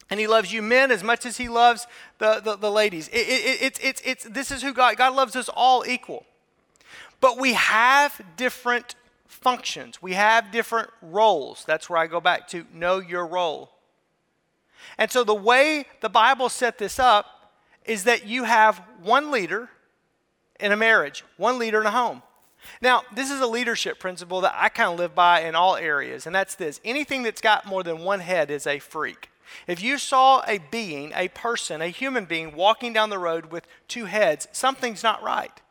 And 0.09 0.19
he 0.19 0.27
loves 0.27 0.51
you 0.51 0.61
men 0.61 0.91
as 0.91 1.03
much 1.03 1.25
as 1.25 1.37
he 1.37 1.49
loves 1.49 1.87
the, 2.19 2.41
the, 2.43 2.55
the 2.55 2.71
ladies. 2.71 3.07
It, 3.07 3.27
it, 3.27 3.61
it, 3.61 3.79
it's, 3.81 4.01
it's, 4.05 4.23
this 4.25 4.51
is 4.51 4.61
who 4.61 4.73
God, 4.73 4.97
God 4.97 5.15
loves 5.15 5.35
us 5.35 5.49
all 5.49 5.85
equal. 5.85 6.25
But 7.19 7.39
we 7.39 7.53
have 7.53 8.21
different 8.35 8.95
functions. 9.25 10.01
We 10.01 10.13
have 10.13 10.51
different 10.51 10.89
roles. 11.01 11.63
That's 11.65 11.89
where 11.89 11.99
I 11.99 12.07
go 12.07 12.19
back 12.19 12.47
to 12.49 12.65
know 12.73 12.99
your 12.99 13.25
role. 13.25 13.71
And 14.97 15.11
so 15.11 15.23
the 15.23 15.33
way 15.33 15.85
the 16.01 16.09
Bible 16.09 16.49
set 16.49 16.77
this 16.77 16.99
up 16.99 17.53
is 17.85 18.03
that 18.03 18.27
you 18.27 18.43
have 18.43 18.81
one 19.01 19.31
leader 19.31 19.69
in 20.59 20.71
a 20.71 20.77
marriage, 20.77 21.23
one 21.37 21.59
leader 21.59 21.81
in 21.81 21.87
a 21.87 21.91
home. 21.91 22.21
Now, 22.81 23.03
this 23.13 23.29
is 23.29 23.41
a 23.41 23.47
leadership 23.47 23.99
principle 23.99 24.41
that 24.41 24.55
I 24.57 24.69
kind 24.69 24.91
of 24.91 24.97
live 24.97 25.13
by 25.13 25.41
in 25.41 25.55
all 25.55 25.75
areas, 25.75 26.25
and 26.25 26.33
that's 26.33 26.55
this 26.55 26.79
anything 26.85 27.23
that's 27.23 27.41
got 27.41 27.65
more 27.65 27.83
than 27.83 27.99
one 27.99 28.21
head 28.21 28.49
is 28.49 28.65
a 28.65 28.79
freak. 28.79 29.29
If 29.67 29.81
you 29.81 29.97
saw 29.97 30.43
a 30.47 30.59
being, 30.59 31.11
a 31.15 31.27
person, 31.29 31.81
a 31.81 31.87
human 31.87 32.25
being 32.25 32.55
walking 32.55 32.93
down 32.93 33.09
the 33.09 33.19
road 33.19 33.51
with 33.51 33.67
two 33.87 34.05
heads, 34.05 34.47
something's 34.51 35.03
not 35.03 35.23
right. 35.23 35.61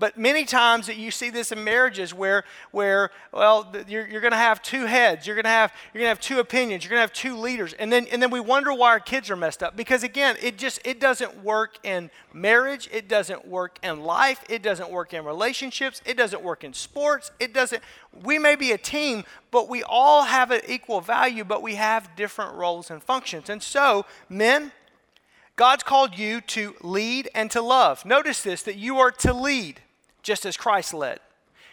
But 0.00 0.16
many 0.16 0.46
times 0.46 0.86
that 0.86 0.96
you 0.96 1.10
see 1.10 1.28
this 1.28 1.52
in 1.52 1.62
marriages 1.62 2.14
where, 2.14 2.44
where 2.70 3.10
well, 3.32 3.70
you're, 3.86 4.08
you're 4.08 4.22
going 4.22 4.32
to 4.32 4.38
have 4.38 4.62
two 4.62 4.86
heads, 4.86 5.26
you're 5.26 5.36
going 5.36 5.44
to 5.44 5.50
have, 5.50 5.74
you're 5.92 6.00
going 6.00 6.06
to 6.06 6.16
have 6.16 6.20
two 6.20 6.40
opinions, 6.40 6.82
you're 6.82 6.88
going 6.88 6.96
to 6.96 7.02
have 7.02 7.12
two 7.12 7.36
leaders, 7.36 7.74
and 7.74 7.92
then, 7.92 8.06
and 8.06 8.22
then 8.22 8.30
we 8.30 8.40
wonder 8.40 8.72
why 8.72 8.88
our 8.88 8.98
kids 8.98 9.28
are 9.28 9.36
messed 9.36 9.62
up. 9.62 9.76
Because 9.76 10.02
again, 10.02 10.36
it 10.42 10.56
just 10.56 10.80
it 10.86 11.00
doesn't 11.00 11.44
work 11.44 11.76
in 11.84 12.10
marriage, 12.32 12.88
it 12.90 13.08
doesn't 13.08 13.46
work 13.46 13.78
in 13.82 14.00
life, 14.00 14.42
it 14.48 14.62
doesn't 14.62 14.90
work 14.90 15.12
in 15.12 15.22
relationships, 15.22 16.00
it 16.06 16.16
doesn't 16.16 16.42
work 16.42 16.64
in 16.64 16.72
sports, 16.72 17.30
it 17.38 17.52
doesn't. 17.52 17.82
We 18.24 18.38
may 18.38 18.56
be 18.56 18.72
a 18.72 18.78
team, 18.78 19.24
but 19.50 19.68
we 19.68 19.82
all 19.82 20.24
have 20.24 20.50
an 20.50 20.62
equal 20.66 21.02
value, 21.02 21.44
but 21.44 21.60
we 21.60 21.74
have 21.74 22.16
different 22.16 22.54
roles 22.54 22.90
and 22.90 23.02
functions. 23.02 23.50
And 23.50 23.62
so, 23.62 24.06
men, 24.30 24.72
God's 25.56 25.82
called 25.82 26.18
you 26.18 26.40
to 26.40 26.74
lead 26.80 27.28
and 27.34 27.50
to 27.50 27.60
love. 27.60 28.06
Notice 28.06 28.42
this 28.42 28.62
that 28.62 28.76
you 28.76 28.98
are 28.98 29.10
to 29.10 29.34
lead 29.34 29.82
just 30.22 30.46
as 30.46 30.56
Christ 30.56 30.94
led. 30.94 31.20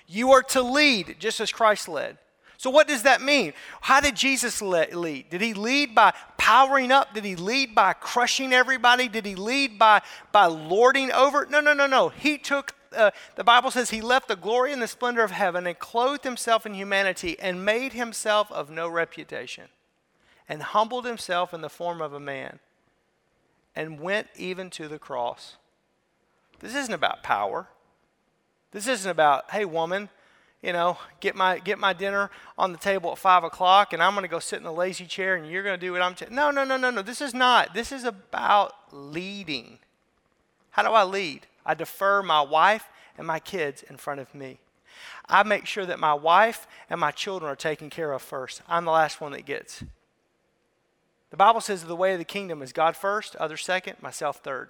You 0.07 0.31
are 0.31 0.43
to 0.43 0.61
lead 0.61 1.17
just 1.19 1.39
as 1.39 1.51
Christ 1.51 1.87
led. 1.89 2.17
So, 2.59 2.71
what 2.71 2.87
does 2.87 3.03
that 3.03 3.21
mean? 3.21 3.53
How 3.81 3.99
did 3.99 4.15
Jesus 4.15 4.61
lead? 4.61 5.29
Did 5.29 5.41
he 5.41 5.53
lead 5.53 5.93
by 5.93 6.13
powering 6.37 6.91
up? 6.91 7.13
Did 7.13 7.23
he 7.23 7.35
lead 7.35 7.75
by 7.75 7.93
crushing 7.93 8.51
everybody? 8.51 9.07
Did 9.07 9.25
he 9.25 9.35
lead 9.35 9.77
by, 9.77 10.01
by 10.31 10.47
lording 10.47 11.11
over? 11.11 11.45
No, 11.45 11.59
no, 11.59 11.73
no, 11.73 11.85
no. 11.85 12.09
He 12.09 12.39
took, 12.39 12.73
uh, 12.95 13.11
the 13.35 13.43
Bible 13.43 13.69
says 13.69 13.91
he 13.91 14.01
left 14.01 14.27
the 14.27 14.35
glory 14.35 14.73
and 14.73 14.81
the 14.81 14.87
splendor 14.87 15.23
of 15.23 15.29
heaven 15.29 15.67
and 15.67 15.77
clothed 15.77 16.23
himself 16.23 16.65
in 16.65 16.73
humanity 16.73 17.37
and 17.39 17.63
made 17.63 17.93
himself 17.93 18.51
of 18.51 18.71
no 18.71 18.89
reputation 18.89 19.65
and 20.49 20.63
humbled 20.63 21.05
himself 21.05 21.53
in 21.53 21.61
the 21.61 21.69
form 21.69 22.01
of 22.01 22.13
a 22.13 22.19
man 22.19 22.57
and 23.75 23.99
went 23.99 24.27
even 24.35 24.71
to 24.71 24.87
the 24.87 24.97
cross. 24.97 25.57
This 26.59 26.75
isn't 26.75 26.93
about 26.93 27.21
power. 27.21 27.67
This 28.71 28.87
isn't 28.87 29.09
about, 29.09 29.51
hey, 29.51 29.65
woman, 29.65 30.09
you 30.61 30.73
know, 30.73 30.97
get 31.19 31.35
my 31.35 31.59
get 31.59 31.77
my 31.77 31.93
dinner 31.93 32.29
on 32.57 32.71
the 32.71 32.77
table 32.77 33.11
at 33.11 33.17
five 33.17 33.43
o'clock, 33.43 33.93
and 33.93 34.01
I'm 34.01 34.13
going 34.13 34.23
to 34.23 34.29
go 34.29 34.39
sit 34.39 34.57
in 34.57 34.63
the 34.63 34.73
lazy 34.73 35.05
chair, 35.05 35.35
and 35.35 35.49
you're 35.49 35.63
going 35.63 35.79
to 35.79 35.85
do 35.85 35.91
what 35.91 36.01
I'm. 36.01 36.15
T-. 36.15 36.25
No, 36.29 36.51
no, 36.51 36.63
no, 36.63 36.77
no, 36.77 36.89
no. 36.89 37.01
This 37.01 37.21
is 37.21 37.33
not. 37.33 37.73
This 37.73 37.91
is 37.91 38.03
about 38.03 38.73
leading. 38.91 39.79
How 40.71 40.83
do 40.83 40.89
I 40.89 41.03
lead? 41.03 41.47
I 41.65 41.73
defer 41.73 42.21
my 42.23 42.41
wife 42.41 42.89
and 43.17 43.25
my 43.25 43.39
kids 43.39 43.83
in 43.83 43.97
front 43.97 44.19
of 44.19 44.33
me. 44.33 44.59
I 45.29 45.43
make 45.43 45.65
sure 45.65 45.85
that 45.85 45.99
my 45.99 46.13
wife 46.13 46.67
and 46.89 46.99
my 46.99 47.11
children 47.11 47.51
are 47.51 47.55
taken 47.55 47.89
care 47.89 48.13
of 48.13 48.21
first. 48.21 48.61
I'm 48.67 48.85
the 48.85 48.91
last 48.91 49.21
one 49.21 49.31
that 49.33 49.45
gets. 49.45 49.83
The 51.29 51.37
Bible 51.37 51.61
says 51.61 51.83
the 51.83 51.95
way 51.95 52.13
of 52.13 52.19
the 52.19 52.25
kingdom 52.25 52.61
is 52.61 52.71
God 52.71 52.95
first, 52.95 53.35
others 53.35 53.63
second, 53.63 54.01
myself 54.01 54.37
third. 54.37 54.69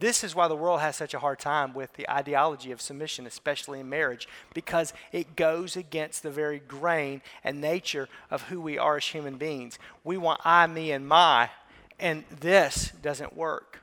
This 0.00 0.24
is 0.24 0.34
why 0.34 0.48
the 0.48 0.56
world 0.56 0.80
has 0.80 0.96
such 0.96 1.12
a 1.12 1.18
hard 1.18 1.38
time 1.38 1.74
with 1.74 1.92
the 1.92 2.08
ideology 2.08 2.72
of 2.72 2.80
submission, 2.80 3.26
especially 3.26 3.80
in 3.80 3.90
marriage, 3.90 4.26
because 4.54 4.94
it 5.12 5.36
goes 5.36 5.76
against 5.76 6.22
the 6.22 6.30
very 6.30 6.58
grain 6.58 7.20
and 7.44 7.60
nature 7.60 8.08
of 8.30 8.44
who 8.44 8.62
we 8.62 8.78
are 8.78 8.96
as 8.96 9.04
human 9.04 9.36
beings. 9.36 9.78
We 10.02 10.16
want 10.16 10.40
I, 10.42 10.66
me, 10.66 10.90
and 10.90 11.06
my, 11.06 11.50
and 11.98 12.24
this 12.40 12.92
doesn't 13.02 13.36
work. 13.36 13.82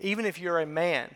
Even 0.00 0.26
if 0.26 0.38
you're 0.38 0.60
a 0.60 0.66
man, 0.66 1.14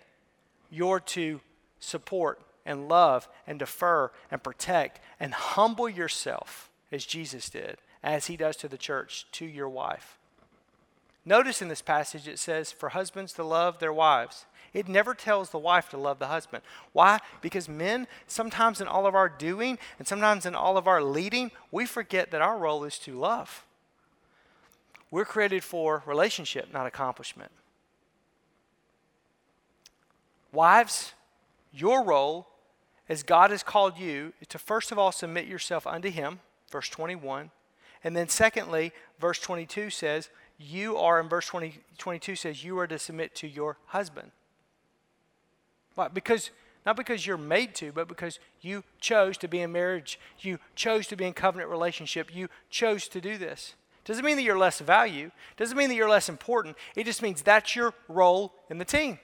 you're 0.71 1.01
to 1.01 1.43
support 1.79 2.41
and 2.65 2.89
love 2.89 3.29
and 3.47 3.59
defer 3.59 4.11
and 4.31 4.43
protect 4.43 4.99
and 5.21 5.35
humble 5.35 5.91
yourself 5.91 6.71
as 6.91 7.05
Jesus 7.05 7.51
did, 7.51 7.77
as 8.03 8.29
he 8.29 8.39
does 8.39 8.57
to 8.57 8.69
the 8.69 8.79
church, 8.79 9.27
to 9.33 9.45
your 9.45 9.69
wife. 9.69 10.17
Notice 11.25 11.61
in 11.61 11.69
this 11.69 11.83
passage 11.83 12.27
it 12.27 12.39
says 12.39 12.73
for 12.73 12.91
husbands 12.91 13.33
to 13.35 13.45
love 13.45 13.79
their 13.79 13.93
wives. 13.93 14.47
It 14.73 14.89
never 14.89 15.15
tells 15.15 15.51
the 15.51 15.59
wife 15.59 15.91
to 15.91 15.99
love 15.99 16.19
the 16.19 16.29
husband. 16.29 16.63
Why? 16.93 17.19
Because 17.41 17.69
men, 17.69 18.07
sometimes 18.27 18.81
in 18.81 18.87
all 18.87 19.07
of 19.07 19.15
our 19.15 19.29
doing 19.29 19.79
and 19.99 20.07
sometimes 20.07 20.47
in 20.47 20.55
all 20.55 20.77
of 20.77 20.87
our 20.87 21.03
leading, 21.03 21.51
we 21.71 21.87
forget 21.87 22.31
that 22.31 22.41
our 22.41 22.57
role 22.57 22.85
is 22.85 22.99
to 23.01 23.19
love. 23.19 23.65
We're 25.11 25.25
created 25.25 25.65
for 25.65 26.05
relationship, 26.07 26.73
not 26.73 26.87
accomplishment. 26.87 27.51
Wives, 30.53 31.15
your 31.73 32.05
role, 32.05 32.47
as 33.09 33.25
God 33.25 33.51
has 33.51 33.63
called 33.63 33.99
you, 33.99 34.33
is 34.41 34.47
to 34.49 34.59
first 34.59 34.93
of 34.93 34.99
all 34.99 35.11
submit 35.13 35.47
yourself 35.47 35.87
unto 35.87 36.11
Him, 36.11 36.41
verse 36.71 36.89
21. 36.89 37.51
And 38.03 38.17
then, 38.17 38.29
secondly, 38.29 38.93
verse 39.19 39.41
22 39.41 39.91
says, 39.91 40.31
you 40.61 40.97
are, 40.99 41.19
in 41.21 41.29
verse 41.29 41.47
20, 41.47 41.79
22 41.99 42.37
says, 42.37 42.63
you 42.63 42.79
are 42.79 42.87
to 42.87 42.99
submit 42.99 43.35
to 43.37 43.49
your 43.49 43.79
husband. 43.87 44.31
Why? 45.95 46.09
Because, 46.09 46.51
not 46.85 46.97
because 46.97 47.27
you're 47.27 47.39
made 47.39 47.75
to, 47.77 47.93
but 47.93 48.09
because 48.09 48.39
you 48.61 48.85
chose 49.01 49.39
to 49.39 49.49
be 49.49 49.61
in 49.61 49.73
marriage. 49.73 50.21
You 50.39 50.59
chose 50.75 51.07
to 51.09 51.17
be 51.17 51.25
in 51.25 51.33
covenant 51.33 51.71
relationship. 51.71 52.35
You 52.35 52.49
chose 52.69 53.09
to 53.09 53.21
do 53.21 53.39
this. 53.39 53.75
Doesn't 54.05 54.25
mean 54.25 54.37
that 54.37 54.43
you're 54.43 54.59
less 54.59 54.81
value. 54.81 55.31
Doesn't 55.57 55.77
mean 55.77 55.89
that 55.89 55.95
you're 55.95 56.09
less 56.09 56.29
important. 56.29 56.77
It 56.95 57.05
just 57.05 57.23
means 57.23 57.43
that's 57.43 57.75
your 57.75 57.95
role 58.09 58.53
in 58.69 58.79
the 58.79 58.85
team. 58.85 59.19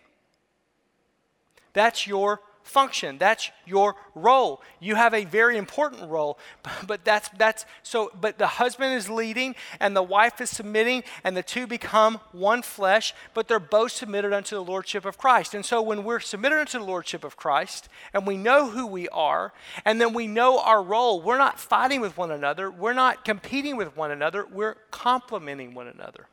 That's 1.73 2.07
your 2.07 2.41
function. 2.67 3.17
That's 3.19 3.51
your 3.65 3.95
role. 4.15 4.61
You 4.81 4.97
have 4.97 5.15
a 5.15 5.25
very 5.25 5.57
important 5.57 6.11
role, 6.11 6.39
but 6.87 7.05
that's 7.05 7.29
that's 7.31 7.65
so 7.83 8.11
but 8.21 8.39
the 8.39 8.47
husband 8.47 8.95
is 8.95 9.09
leading 9.09 9.55
and 9.81 9.97
the 9.97 10.03
wife 10.03 10.41
is 10.41 10.51
submitting 10.51 11.05
and 11.25 11.37
the 11.37 11.43
two 11.43 11.67
become 11.67 12.21
one 12.33 12.63
flesh, 12.63 13.15
but 13.35 13.49
they're 13.49 13.59
both 13.59 13.93
submitted 13.93 14.33
unto 14.33 14.57
the 14.57 14.65
lordship 14.65 15.05
of 15.05 15.17
Christ. 15.17 15.55
And 15.55 15.65
so 15.65 15.81
when 15.81 16.05
we're 16.05 16.21
submitted 16.21 16.59
unto 16.59 16.79
the 16.79 16.85
lordship 16.85 17.25
of 17.25 17.37
Christ 17.37 17.89
and 18.13 18.27
we 18.27 18.37
know 18.37 18.71
who 18.71 18.87
we 18.87 19.09
are 19.09 19.53
and 19.85 20.01
then 20.01 20.13
we 20.13 20.27
know 20.27 20.61
our 20.61 20.83
role, 20.83 21.23
we're 21.23 21.39
not 21.39 21.61
fighting 21.61 22.01
with 22.01 22.17
one 22.17 22.31
another, 22.31 22.71
we're 22.71 22.93
not 22.93 23.25
competing 23.25 23.77
with 23.77 23.97
one 23.97 24.11
another, 24.11 24.45
we're 24.45 24.77
complementing 24.91 25.73
one 25.73 25.87
another. 25.87 26.27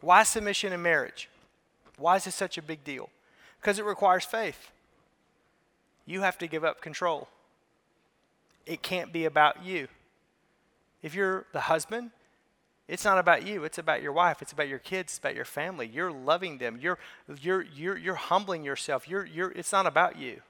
Why 0.00 0.22
submission 0.22 0.72
in 0.72 0.82
marriage? 0.82 1.28
Why 1.98 2.16
is 2.16 2.24
this 2.24 2.34
such 2.34 2.58
a 2.58 2.62
big 2.62 2.84
deal? 2.84 3.10
Because 3.66 3.80
it 3.80 3.84
requires 3.84 4.24
faith. 4.24 4.70
You 6.04 6.20
have 6.20 6.38
to 6.38 6.46
give 6.46 6.62
up 6.62 6.80
control. 6.80 7.26
It 8.64 8.80
can't 8.80 9.12
be 9.12 9.24
about 9.24 9.64
you. 9.64 9.88
If 11.02 11.16
you're 11.16 11.46
the 11.52 11.62
husband, 11.62 12.12
it's 12.86 13.04
not 13.04 13.18
about 13.18 13.44
you. 13.44 13.64
It's 13.64 13.78
about 13.78 14.02
your 14.02 14.12
wife. 14.12 14.40
It's 14.40 14.52
about 14.52 14.68
your 14.68 14.78
kids. 14.78 15.14
It's 15.14 15.18
about 15.18 15.34
your 15.34 15.44
family. 15.44 15.90
You're 15.92 16.12
loving 16.12 16.58
them. 16.58 16.78
You're, 16.80 17.00
you're, 17.40 17.62
you're, 17.74 17.98
you're 17.98 18.14
humbling 18.14 18.62
yourself. 18.62 19.08
You're, 19.08 19.26
you're, 19.26 19.50
it's 19.50 19.72
not 19.72 19.84
about 19.84 20.16
you. 20.16 20.42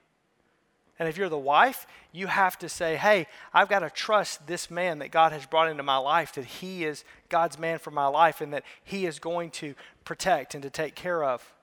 And 0.99 1.09
if 1.09 1.17
you're 1.17 1.27
the 1.27 1.39
wife, 1.39 1.87
you 2.11 2.27
have 2.27 2.59
to 2.59 2.69
say, 2.69 2.97
hey, 2.97 3.25
I've 3.51 3.67
got 3.67 3.79
to 3.79 3.89
trust 3.89 4.45
this 4.45 4.69
man 4.69 4.99
that 4.99 5.09
God 5.09 5.31
has 5.31 5.47
brought 5.47 5.69
into 5.69 5.81
my 5.81 5.97
life, 5.97 6.33
that 6.33 6.45
he 6.45 6.85
is 6.85 7.03
God's 7.29 7.57
man 7.57 7.79
for 7.79 7.89
my 7.89 8.05
life, 8.05 8.41
and 8.41 8.53
that 8.53 8.63
he 8.83 9.07
is 9.07 9.17
going 9.17 9.49
to 9.53 9.73
protect 10.05 10.53
and 10.53 10.61
to 10.61 10.69
take 10.69 10.93
care 10.93 11.23
of. 11.23 11.55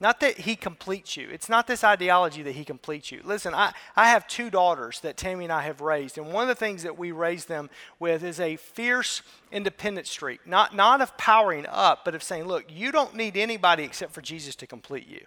Not 0.00 0.20
that 0.20 0.38
he 0.38 0.56
completes 0.56 1.14
you. 1.18 1.28
It's 1.30 1.50
not 1.50 1.66
this 1.66 1.84
ideology 1.84 2.42
that 2.42 2.54
he 2.54 2.64
completes 2.64 3.12
you. 3.12 3.20
Listen, 3.22 3.54
I, 3.54 3.74
I 3.94 4.08
have 4.08 4.26
two 4.26 4.48
daughters 4.48 5.00
that 5.00 5.18
Tammy 5.18 5.44
and 5.44 5.52
I 5.52 5.62
have 5.62 5.82
raised, 5.82 6.16
and 6.16 6.32
one 6.32 6.42
of 6.42 6.48
the 6.48 6.54
things 6.54 6.82
that 6.84 6.98
we 6.98 7.12
raise 7.12 7.44
them 7.44 7.68
with 7.98 8.24
is 8.24 8.40
a 8.40 8.56
fierce 8.56 9.20
independent 9.52 10.06
streak. 10.06 10.46
Not, 10.46 10.74
not 10.74 11.02
of 11.02 11.16
powering 11.18 11.66
up, 11.68 12.06
but 12.06 12.14
of 12.14 12.22
saying, 12.22 12.44
look, 12.44 12.64
you 12.70 12.90
don't 12.90 13.14
need 13.14 13.36
anybody 13.36 13.84
except 13.84 14.12
for 14.12 14.22
Jesus 14.22 14.56
to 14.56 14.66
complete 14.66 15.06
you. 15.06 15.26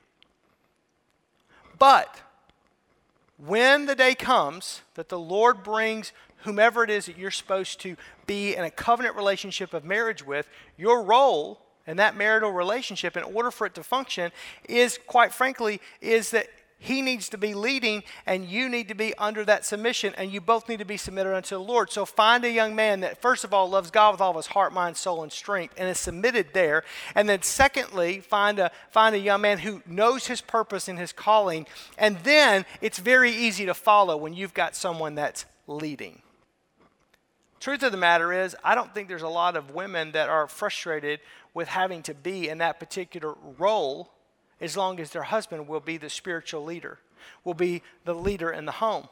But 1.77 2.21
when 3.37 3.85
the 3.85 3.95
day 3.95 4.15
comes 4.15 4.81
that 4.95 5.09
the 5.09 5.19
Lord 5.19 5.63
brings 5.63 6.13
whomever 6.37 6.83
it 6.83 6.89
is 6.89 7.05
that 7.05 7.17
you're 7.17 7.31
supposed 7.31 7.79
to 7.81 7.95
be 8.25 8.55
in 8.55 8.63
a 8.63 8.71
covenant 8.71 9.15
relationship 9.15 9.73
of 9.73 9.85
marriage 9.85 10.25
with, 10.25 10.47
your 10.77 11.03
role 11.03 11.62
and 11.85 11.99
that 11.99 12.15
marital 12.15 12.51
relationship, 12.51 13.17
in 13.17 13.23
order 13.23 13.51
for 13.51 13.67
it 13.67 13.75
to 13.75 13.83
function, 13.83 14.31
is 14.67 14.99
quite 15.05 15.33
frankly, 15.33 15.81
is 16.01 16.31
that 16.31 16.47
he 16.83 17.01
needs 17.01 17.29
to 17.29 17.37
be 17.37 17.53
leading 17.53 18.03
and 18.25 18.45
you 18.45 18.67
need 18.67 18.89
to 18.89 18.93
be 18.93 19.13
under 19.17 19.45
that 19.45 19.63
submission 19.63 20.13
and 20.17 20.31
you 20.31 20.41
both 20.41 20.67
need 20.67 20.79
to 20.79 20.85
be 20.85 20.97
submitted 20.97 21.33
unto 21.33 21.55
the 21.55 21.61
Lord. 21.61 21.89
So 21.89 22.03
find 22.03 22.43
a 22.43 22.51
young 22.51 22.75
man 22.75 22.99
that 22.99 23.21
first 23.21 23.45
of 23.45 23.53
all 23.53 23.69
loves 23.69 23.89
God 23.89 24.11
with 24.11 24.19
all 24.19 24.31
of 24.31 24.35
his 24.35 24.47
heart, 24.47 24.73
mind, 24.73 24.97
soul, 24.97 25.23
and 25.23 25.31
strength 25.31 25.75
and 25.77 25.87
is 25.87 25.97
submitted 25.97 26.47
there. 26.53 26.83
And 27.15 27.29
then 27.29 27.41
secondly, 27.41 28.19
find 28.19 28.59
a 28.59 28.69
find 28.91 29.15
a 29.15 29.19
young 29.19 29.39
man 29.39 29.59
who 29.59 29.81
knows 29.85 30.27
his 30.27 30.41
purpose 30.41 30.89
and 30.89 30.99
his 30.99 31.13
calling. 31.13 31.67
And 31.97 32.17
then 32.19 32.65
it's 32.81 32.99
very 32.99 33.31
easy 33.31 33.65
to 33.65 33.73
follow 33.73 34.17
when 34.17 34.33
you've 34.33 34.53
got 34.53 34.75
someone 34.75 35.15
that's 35.15 35.45
leading. 35.67 36.22
Truth 37.63 37.83
of 37.83 37.93
the 37.93 37.97
matter 37.97 38.33
is, 38.33 38.57
I 38.61 38.75
don't 38.75 38.93
think 38.93 39.07
there's 39.07 39.21
a 39.21 39.29
lot 39.29 39.55
of 39.55 39.71
women 39.71 40.11
that 40.11 40.27
are 40.27 40.49
frustrated 40.49 41.21
with 41.53 41.69
having 41.69 42.03
to 42.03 42.13
be 42.13 42.49
in 42.49 42.57
that 42.57 42.77
particular 42.77 43.35
role 43.57 44.11
as 44.59 44.75
long 44.75 44.99
as 44.99 45.11
their 45.11 45.23
husband 45.23 45.69
will 45.69 45.79
be 45.79 45.95
the 45.95 46.09
spiritual 46.09 46.65
leader, 46.65 46.99
will 47.45 47.53
be 47.53 47.81
the 48.03 48.13
leader 48.13 48.51
in 48.51 48.65
the 48.65 48.73
home. 48.73 49.07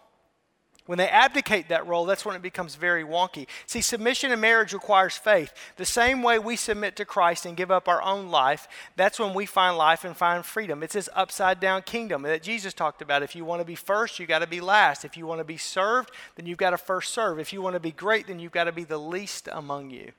When 0.87 0.97
they 0.97 1.07
abdicate 1.07 1.69
that 1.69 1.85
role, 1.85 2.05
that's 2.05 2.25
when 2.25 2.35
it 2.35 2.41
becomes 2.41 2.73
very 2.73 3.03
wonky. 3.03 3.45
See, 3.67 3.81
submission 3.81 4.31
in 4.31 4.39
marriage 4.39 4.73
requires 4.73 5.15
faith. 5.15 5.53
The 5.77 5.85
same 5.85 6.23
way 6.23 6.39
we 6.39 6.55
submit 6.55 6.95
to 6.95 7.05
Christ 7.05 7.45
and 7.45 7.55
give 7.55 7.69
up 7.69 7.87
our 7.87 8.01
own 8.01 8.29
life, 8.29 8.67
that's 8.95 9.19
when 9.19 9.35
we 9.35 9.45
find 9.45 9.77
life 9.77 10.03
and 10.03 10.17
find 10.17 10.43
freedom. 10.43 10.81
It's 10.81 10.95
this 10.95 11.07
upside 11.13 11.59
down 11.59 11.83
kingdom 11.83 12.23
that 12.23 12.41
Jesus 12.41 12.73
talked 12.73 13.01
about. 13.01 13.21
If 13.21 13.35
you 13.35 13.45
want 13.45 13.61
to 13.61 13.65
be 13.65 13.75
first, 13.75 14.17
you 14.17 14.25
got 14.25 14.39
to 14.39 14.47
be 14.47 14.59
last. 14.59 15.05
If 15.05 15.15
you 15.15 15.27
want 15.27 15.39
to 15.39 15.45
be 15.45 15.57
served, 15.57 16.11
then 16.35 16.47
you've 16.47 16.57
got 16.57 16.71
to 16.71 16.77
first 16.79 17.13
serve. 17.13 17.39
If 17.39 17.53
you 17.53 17.61
want 17.61 17.75
to 17.75 17.79
be 17.79 17.91
great, 17.91 18.25
then 18.25 18.39
you've 18.39 18.51
got 18.51 18.63
to 18.63 18.71
be 18.71 18.83
the 18.83 18.97
least 18.97 19.47
among 19.51 19.91
you. 19.91 20.11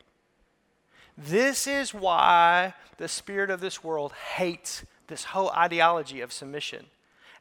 This 1.18 1.66
is 1.66 1.92
why 1.92 2.74
the 2.98 3.08
spirit 3.08 3.50
of 3.50 3.60
this 3.60 3.82
world 3.82 4.12
hates 4.36 4.84
this 5.08 5.24
whole 5.24 5.50
ideology 5.50 6.20
of 6.20 6.32
submission 6.32 6.86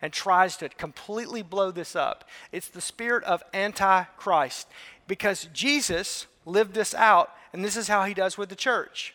and 0.01 0.11
tries 0.11 0.57
to 0.57 0.69
completely 0.69 1.41
blow 1.41 1.71
this 1.71 1.95
up. 1.95 2.27
It's 2.51 2.67
the 2.69 2.81
spirit 2.81 3.23
of 3.25 3.43
antichrist 3.53 4.67
because 5.07 5.47
Jesus 5.53 6.27
lived 6.45 6.73
this 6.73 6.93
out, 6.93 7.31
and 7.53 7.63
this 7.63 7.77
is 7.77 7.87
how 7.87 8.05
he 8.05 8.13
does 8.13 8.37
with 8.37 8.49
the 8.49 8.55
church. 8.55 9.13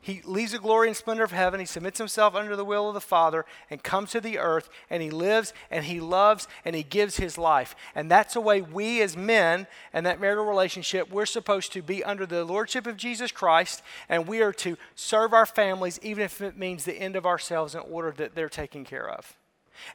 he 0.00 0.20
leaves 0.26 0.52
the 0.52 0.58
glory 0.58 0.88
and 0.88 0.96
splendor 0.96 1.24
of 1.24 1.32
heaven. 1.32 1.60
He 1.60 1.64
submits 1.66 1.96
himself 1.98 2.34
under 2.34 2.56
the 2.56 2.64
will 2.64 2.88
of 2.88 2.94
the 2.94 3.00
Father 3.00 3.46
and 3.70 3.82
comes 3.82 4.10
to 4.10 4.20
the 4.20 4.36
earth 4.38 4.68
and 4.90 5.02
he 5.02 5.08
lives 5.10 5.54
and 5.70 5.86
he 5.86 5.98
loves 5.98 6.46
and 6.62 6.76
he 6.76 6.82
gives 6.82 7.16
his 7.16 7.38
life. 7.38 7.74
And 7.94 8.10
that's 8.10 8.34
the 8.34 8.42
way 8.42 8.60
we 8.60 9.00
as 9.00 9.16
men 9.16 9.66
and 9.94 10.04
that 10.04 10.20
marital 10.20 10.44
relationship, 10.44 11.10
we're 11.10 11.24
supposed 11.24 11.72
to 11.72 11.80
be 11.80 12.04
under 12.04 12.26
the 12.26 12.44
lordship 12.44 12.86
of 12.86 12.98
Jesus 12.98 13.32
Christ 13.32 13.82
and 14.10 14.28
we 14.28 14.42
are 14.42 14.52
to 14.52 14.76
serve 14.94 15.32
our 15.32 15.46
families 15.46 15.98
even 16.02 16.22
if 16.22 16.42
it 16.42 16.58
means 16.58 16.84
the 16.84 17.00
end 17.00 17.16
of 17.16 17.24
ourselves 17.24 17.74
in 17.74 17.80
order 17.80 18.12
that 18.18 18.34
they're 18.34 18.50
taken 18.50 18.84
care 18.84 19.08
of. 19.08 19.34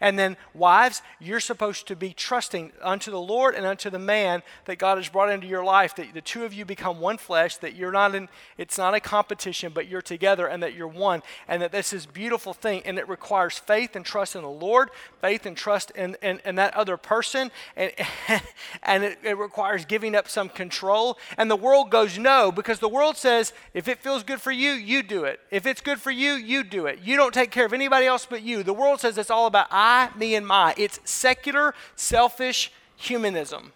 And 0.02 0.18
then, 0.18 0.38
wives, 0.54 1.02
you're 1.20 1.40
supposed 1.40 1.88
to 1.88 1.96
be 1.96 2.14
trusting 2.14 2.72
unto 2.82 3.12
the 3.12 3.20
Lord 3.20 3.56
and 3.56 3.66
unto 3.66 3.90
the 3.90 4.00
man 4.00 4.44
that 4.66 4.78
God 4.78 4.98
has 4.98 5.10
brought 5.10 5.30
into 5.30 5.48
your 5.48 5.64
life, 5.64 5.96
that 5.96 6.14
the 6.14 6.22
two 6.22 6.46
of 6.46 6.54
you 6.54 6.66
become 6.66 7.00
one 7.00 7.18
flesh, 7.18 7.58
that 7.58 7.76
you're 7.76 7.92
not 7.92 8.16
in, 8.16 8.30
it's 8.58 8.78
not 8.78 8.94
a 8.94 9.00
competition, 9.00 9.72
but 9.74 9.88
you're 9.88 10.02
together 10.02 10.48
and 10.48 10.62
that 10.64 10.74
you're 10.74 10.88
one, 10.88 11.22
and 11.48 11.62
that 11.62 11.72
this 11.72 11.94
is 11.94 12.06
beautiful 12.06 12.54
thing. 12.54 12.82
And 12.86 12.98
it 12.98 13.08
requires 13.08 13.58
faith 13.58 13.96
and 13.96 14.06
trust 14.06 14.36
in 14.36 14.42
the 14.42 14.50
Lord, 14.50 14.90
faith 15.22 15.46
and 15.46 15.56
trust 15.56 15.92
in, 15.92 16.16
in, 16.22 16.42
in 16.46 16.56
that 16.56 16.74
other 16.76 16.98
person, 16.98 17.52
and, 17.76 17.92
and 18.84 19.04
it, 19.04 19.20
it 19.24 19.38
requires 19.38 19.86
giving 19.86 20.16
up 20.16 20.28
some 20.30 20.50
control. 20.50 21.18
And 21.38 21.50
the 21.50 21.56
world 21.56 21.90
goes 21.90 22.18
no, 22.18 22.52
because 22.52 22.80
the 22.80 22.90
world 22.90 23.18
says, 23.18 23.54
if 23.74 23.88
it 23.88 24.00
feels 24.00 24.24
good 24.24 24.42
for 24.42 24.52
you, 24.52 24.72
you 24.72 25.04
do 25.04 25.26
it. 25.26 25.40
If 25.52 25.66
it's 25.66 25.82
good 25.82 26.00
for 26.00 26.12
you, 26.12 26.34
you 26.34 26.64
do 26.64 26.86
it. 26.86 27.00
You 27.04 27.16
don't 27.18 27.34
take 27.34 27.52
care 27.52 27.66
of 27.66 27.74
anybody 27.74 28.06
else 28.06 28.26
but 28.26 28.42
you. 28.42 28.64
The 28.64 28.74
world 28.74 29.00
says 29.00 29.18
it's 29.18 29.30
all 29.30 29.48
about 29.48 29.68
I, 29.72 30.10
me, 30.18 30.36
and 30.36 30.46
my. 30.46 30.74
It's 30.78 31.00
secular, 31.04 31.74
selfish 31.96 32.72
humanism. 32.96 33.74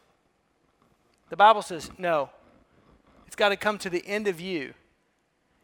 The 1.30 1.38
Bible 1.38 1.62
says, 1.62 1.90
no, 1.98 2.30
it's 3.26 3.36
got 3.36 3.50
to 3.50 3.56
come 3.56 3.78
to 3.80 3.90
the 3.90 4.06
end 4.06 4.28
of 4.28 4.40
you. 4.40 4.74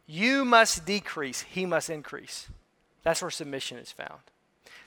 You 0.07 0.43
must 0.43 0.85
decrease, 0.85 1.41
he 1.41 1.65
must 1.65 1.89
increase. 1.89 2.47
That's 3.03 3.21
where 3.21 3.29
submission 3.29 3.77
is 3.77 3.91
found. 3.91 4.21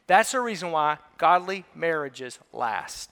That's 0.07 0.33
the 0.33 0.40
reason 0.40 0.72
why 0.72 0.98
godly 1.16 1.64
marriages 1.74 2.38
last. 2.52 3.11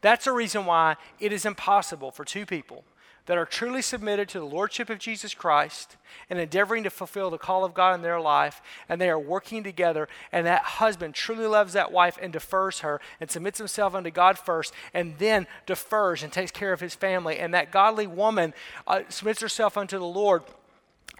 That's 0.00 0.24
the 0.24 0.32
reason 0.32 0.66
why 0.66 0.96
it 1.20 1.32
is 1.32 1.44
impossible 1.44 2.10
for 2.10 2.24
two 2.24 2.46
people 2.46 2.84
that 3.28 3.36
are 3.36 3.44
truly 3.44 3.82
submitted 3.82 4.26
to 4.26 4.38
the 4.38 4.46
Lordship 4.46 4.88
of 4.88 4.98
Jesus 4.98 5.34
Christ 5.34 5.98
and 6.30 6.38
endeavoring 6.38 6.82
to 6.84 6.90
fulfill 6.90 7.28
the 7.28 7.36
call 7.36 7.62
of 7.62 7.74
God 7.74 7.94
in 7.94 8.00
their 8.00 8.18
life, 8.18 8.62
and 8.88 8.98
they 8.98 9.10
are 9.10 9.18
working 9.18 9.62
together, 9.62 10.08
and 10.32 10.46
that 10.46 10.62
husband 10.62 11.14
truly 11.14 11.46
loves 11.46 11.74
that 11.74 11.92
wife 11.92 12.18
and 12.22 12.32
defers 12.32 12.80
her 12.80 13.02
and 13.20 13.30
submits 13.30 13.58
himself 13.58 13.94
unto 13.94 14.10
God 14.10 14.38
first, 14.38 14.72
and 14.94 15.18
then 15.18 15.46
defers 15.66 16.22
and 16.22 16.32
takes 16.32 16.50
care 16.50 16.72
of 16.72 16.80
his 16.80 16.94
family, 16.94 17.38
and 17.38 17.52
that 17.52 17.70
godly 17.70 18.06
woman 18.06 18.54
uh, 18.86 19.02
submits 19.10 19.42
herself 19.42 19.76
unto 19.76 19.98
the 19.98 20.06
Lord 20.06 20.42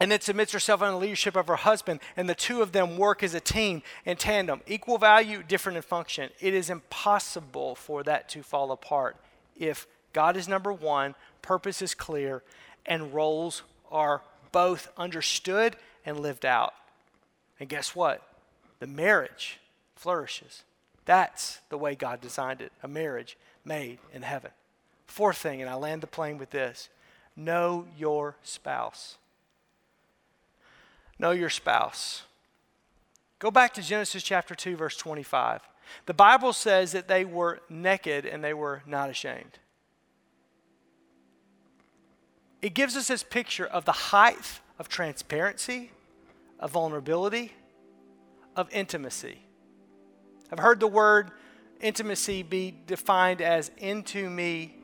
and 0.01 0.11
then 0.11 0.21
submits 0.21 0.53
herself 0.53 0.81
under 0.81 0.93
the 0.93 0.99
leadership 0.99 1.37
of 1.37 1.49
her 1.49 1.57
husband, 1.57 2.01
and 2.17 2.27
the 2.29 2.35
two 2.35 2.63
of 2.63 2.73
them 2.73 2.97
work 2.97 3.23
as 3.23 3.35
a 3.35 3.41
team 3.41 3.83
in 4.07 4.17
tandem. 4.17 4.63
Equal 4.67 4.97
value, 4.97 5.43
different 5.43 5.77
in 5.77 5.83
function. 5.83 6.31
It 6.41 6.55
is 6.55 6.71
impossible 6.71 7.75
for 7.75 8.03
that 8.05 8.29
to 8.31 8.43
fall 8.45 8.71
apart 8.71 9.17
if 9.57 9.89
God 10.13 10.37
is 10.37 10.49
number 10.49 10.73
one, 10.73 11.15
purpose 11.49 11.81
is 11.81 11.95
clear, 11.95 12.43
and 12.85 13.15
roles 13.15 13.63
are 13.91 14.21
both 14.53 14.93
understood 14.99 15.77
and 16.05 16.21
lived 16.21 16.45
out. 16.45 16.75
And 17.59 17.71
guess 17.71 17.97
what? 17.97 18.23
The 18.81 18.87
marriage 18.87 19.59
flourishes. 19.97 20.63
That's 21.07 21.61
the 21.71 21.79
way 21.79 21.95
God 21.95 22.21
designed 22.21 22.61
it 22.61 22.71
a 22.83 22.87
marriage 22.87 23.39
made 23.65 23.99
in 24.13 24.21
heaven. 24.21 24.51
Fourth 25.07 25.39
thing, 25.39 25.63
and 25.63 25.71
I 25.71 25.75
land 25.75 26.03
the 26.03 26.07
plane 26.07 26.37
with 26.37 26.51
this 26.51 26.91
know 27.35 27.87
your 27.97 28.37
spouse. 28.43 29.17
Know 31.19 31.31
your 31.31 31.49
spouse. 31.49 32.25
Go 33.39 33.51
back 33.51 33.73
to 33.75 33.83
Genesis 33.83 34.23
chapter 34.23 34.55
2, 34.55 34.77
verse 34.77 34.99
25. 34.99 35.63
The 36.05 36.13
Bible 36.13 36.53
says 36.53 36.93
that 36.93 37.09
they 37.09 37.25
were 37.25 37.61
naked 37.71 38.27
and 38.27 38.45
they 38.45 38.53
were 38.53 38.83
not 38.87 39.09
ashamed 39.09 39.59
it 42.61 42.75
gives 42.75 42.97
us 42.97 43.09
this 43.09 43.23
picture 43.23 43.67
of 43.67 43.85
the 43.85 43.93
height 43.93 44.61
of 44.79 44.89
transparency, 44.89 45.91
of 46.59 46.73
vulnerability, 46.73 47.53
of 48.57 48.69
intimacy. 48.73 49.39
I've 50.51 50.59
heard 50.59 50.81
the 50.81 50.89
word 50.89 51.31
intimacy 51.81 52.43
be 52.43 52.75
defined 52.87 53.41
as 53.41 53.71
into 53.79 54.29
me 54.29 54.77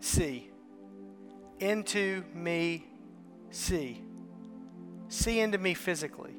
see. 0.00 0.48
Into 1.58 2.24
me 2.34 2.86
see. 3.50 4.02
See 5.08 5.40
into 5.40 5.58
me 5.58 5.74
physically. 5.74 6.34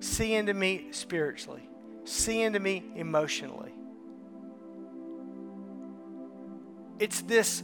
See 0.00 0.34
into 0.34 0.54
me 0.54 0.88
spiritually. 0.90 1.68
See 2.04 2.42
into 2.42 2.60
me 2.60 2.84
emotionally. 2.94 3.72
It's 6.98 7.22
this 7.22 7.62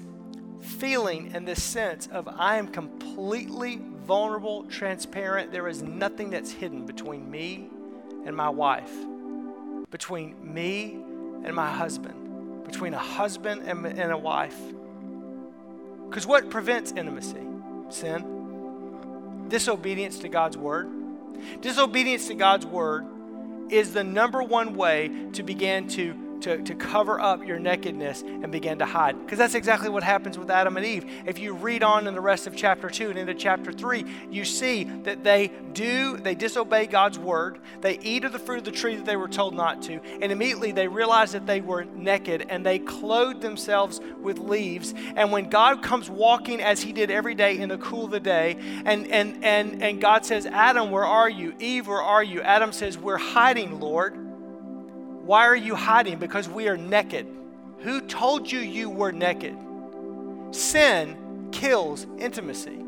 feeling 0.65 1.33
and 1.35 1.47
this 1.47 1.63
sense 1.63 2.07
of 2.09 2.27
I 2.29 2.57
am 2.57 2.69
completely 2.69 3.81
vulnerable, 4.07 4.65
transparent. 4.65 5.53
There 5.53 5.69
is 5.69 5.83
nothing 5.83 6.31
that's 6.31 6.51
hidden 6.51 6.87
between 6.87 7.31
me 7.31 7.69
and 8.27 8.37
my 8.37 8.49
wife, 8.49 8.93
between 9.91 10.35
me 10.43 10.95
and 11.45 11.55
my 11.55 11.71
husband, 11.71 12.65
between 12.65 12.95
a 12.95 12.99
husband 12.99 13.63
and, 13.67 13.87
and 13.87 14.13
a 14.13 14.19
wife. 14.19 14.59
Because 16.09 16.27
what 16.27 16.51
prevents 16.51 16.93
intimacy? 16.93 17.47
Sin. 17.91 19.47
Disobedience 19.49 20.19
to 20.21 20.29
God's 20.29 20.57
word. 20.57 20.89
Disobedience 21.61 22.29
to 22.29 22.35
God's 22.35 22.65
word 22.65 23.05
is 23.69 23.93
the 23.93 24.05
number 24.05 24.43
one 24.43 24.75
way 24.75 25.11
to 25.33 25.43
begin 25.43 25.89
to 25.89 26.24
to, 26.45 26.59
to 26.63 26.75
cover 26.75 27.19
up 27.19 27.45
your 27.47 27.59
nakedness 27.59 28.21
and 28.21 28.53
begin 28.53 28.79
to 28.79 28.85
hide. 28.85 29.19
Because 29.19 29.39
that's 29.39 29.55
exactly 29.55 29.89
what 29.89 30.03
happens 30.03 30.39
with 30.39 30.51
Adam 30.51 30.77
and 30.77 30.85
Eve. 30.85 31.11
If 31.25 31.39
you 31.39 31.55
read 31.55 31.83
on 31.83 32.07
in 32.07 32.15
the 32.15 32.21
rest 32.21 32.47
of 32.47 32.55
chapter 32.55 32.91
2 32.91 33.09
and 33.11 33.19
into 33.19 33.35
chapter 33.35 33.73
3, 33.73 34.05
you 34.31 34.45
see 34.45 34.85
that 35.05 35.25
they 35.25 35.51
do, 35.73 36.19
they 36.19 36.35
disobey 36.35 36.87
God's 36.87 37.19
word. 37.19 37.61
They 37.81 37.99
eat 37.99 38.25
of 38.25 38.33
the 38.33 38.39
fruit 38.39 38.59
of 38.59 38.65
the 38.65 38.73
tree 38.73 38.95
that 38.95 39.07
they 39.07 39.17
were 39.17 39.29
told 39.29 39.55
not 39.55 39.81
to. 39.83 40.01
And 40.21 40.31
immediately 40.31 40.73
they 40.73 40.87
realize 40.87 41.33
that 41.33 41.47
they 41.47 41.63
were 41.63 41.85
naked 41.85 42.47
and 42.51 42.65
they 42.65 42.79
clothed 42.79 43.41
themselves 43.41 44.01
with 44.21 44.39
leaves. 44.39 44.93
And 45.17 45.33
when 45.33 45.49
God 45.49 45.83
comes 45.83 46.11
walking 46.11 46.61
as 46.61 46.83
he 46.83 46.93
did 46.93 47.11
every 47.11 47.35
day 47.35 47.59
in 47.59 47.71
the 47.71 47.79
cool 47.79 48.05
of 48.05 48.11
the 48.11 48.21
day, 48.21 48.59
and, 48.85 49.07
and, 49.09 49.43
and, 49.43 49.83
and 49.83 49.99
God 49.99 50.27
says, 50.27 50.45
Adam, 50.45 50.91
where 50.91 51.07
are 51.07 51.31
you? 51.31 51.55
Eve, 51.59 51.87
where 51.87 52.03
are 52.03 52.23
you? 52.23 52.43
Adam 52.43 52.71
says, 52.71 52.99
We're 52.99 53.17
hiding, 53.17 53.81
Lord. 53.81 54.24
Why 55.25 55.47
are 55.47 55.57
you 55.57 55.75
hiding? 55.75 56.19
Because 56.19 56.49
we 56.49 56.69
are 56.69 56.77
naked. 56.77 57.27
Who 57.81 58.03
told 58.03 58.51
you 58.51 58.59
you 58.59 58.91
were 58.91 59.11
naked? 59.11 59.57
Sin 60.51 61.49
kills 61.51 62.07
intimacy. 62.19 62.79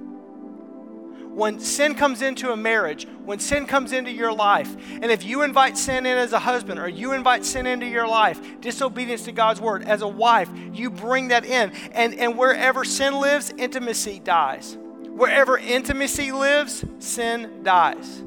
When 1.36 1.60
sin 1.60 1.94
comes 1.94 2.22
into 2.22 2.52
a 2.52 2.56
marriage, 2.56 3.06
when 3.24 3.38
sin 3.38 3.66
comes 3.66 3.92
into 3.92 4.10
your 4.10 4.32
life, 4.32 4.74
and 4.90 5.06
if 5.06 5.24
you 5.24 5.42
invite 5.42 5.76
sin 5.76 6.06
in 6.06 6.16
as 6.16 6.32
a 6.32 6.38
husband 6.38 6.78
or 6.80 6.88
you 6.88 7.12
invite 7.12 7.44
sin 7.44 7.66
into 7.66 7.86
your 7.86 8.08
life, 8.08 8.40
disobedience 8.60 9.24
to 9.24 9.32
God's 9.32 9.60
word, 9.60 9.82
as 9.84 10.00
a 10.00 10.08
wife, 10.08 10.50
you 10.72 10.90
bring 10.90 11.28
that 11.28 11.44
in. 11.44 11.72
And, 11.92 12.14
and 12.14 12.38
wherever 12.38 12.84
sin 12.84 13.20
lives, 13.20 13.52
intimacy 13.56 14.18
dies. 14.18 14.78
Wherever 15.10 15.58
intimacy 15.58 16.32
lives, 16.32 16.84
sin 16.98 17.62
dies. 17.62 18.22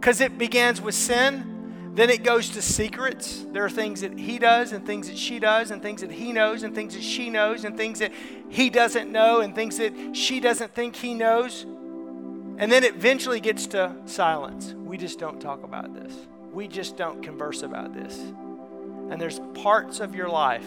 Because 0.00 0.20
it 0.20 0.36
begins 0.36 0.82
with 0.82 0.94
sin 0.94 1.53
then 1.94 2.10
it 2.10 2.24
goes 2.24 2.50
to 2.50 2.62
secrets. 2.62 3.46
There 3.52 3.64
are 3.64 3.70
things 3.70 4.00
that 4.00 4.18
he 4.18 4.38
does, 4.40 4.72
and 4.72 4.84
things 4.84 5.06
that 5.08 5.16
she 5.16 5.38
does, 5.38 5.70
and 5.70 5.80
things 5.80 6.00
that 6.00 6.10
he 6.10 6.32
knows, 6.32 6.64
and 6.64 6.74
things 6.74 6.94
that 6.94 7.04
she 7.04 7.30
knows, 7.30 7.64
and 7.64 7.76
things 7.76 8.00
that 8.00 8.12
he 8.48 8.68
doesn't 8.68 9.12
know, 9.12 9.40
and 9.40 9.54
things 9.54 9.78
that 9.78 10.16
she 10.16 10.40
doesn't 10.40 10.74
think 10.74 10.96
he 10.96 11.14
knows. 11.14 11.62
And 11.62 12.70
then 12.70 12.82
it 12.82 12.96
eventually 12.96 13.38
gets 13.38 13.68
to 13.68 13.94
silence. 14.06 14.74
We 14.74 14.96
just 14.96 15.20
don't 15.20 15.40
talk 15.40 15.62
about 15.62 15.94
this, 15.94 16.12
we 16.52 16.66
just 16.66 16.96
don't 16.96 17.22
converse 17.22 17.62
about 17.62 17.94
this. 17.94 18.18
And 18.18 19.20
there's 19.20 19.38
parts 19.62 20.00
of 20.00 20.16
your 20.16 20.28
life 20.28 20.66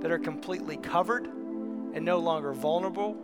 that 0.00 0.10
are 0.10 0.18
completely 0.18 0.76
covered 0.76 1.24
and 1.24 2.04
no 2.04 2.18
longer 2.18 2.52
vulnerable, 2.52 3.16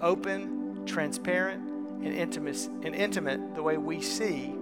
open, 0.00 0.86
transparent, 0.86 1.60
and 2.02 2.14
intimate, 2.14 2.66
and 2.82 2.94
intimate 2.94 3.54
the 3.54 3.62
way 3.62 3.76
we 3.76 4.00
see 4.00 4.54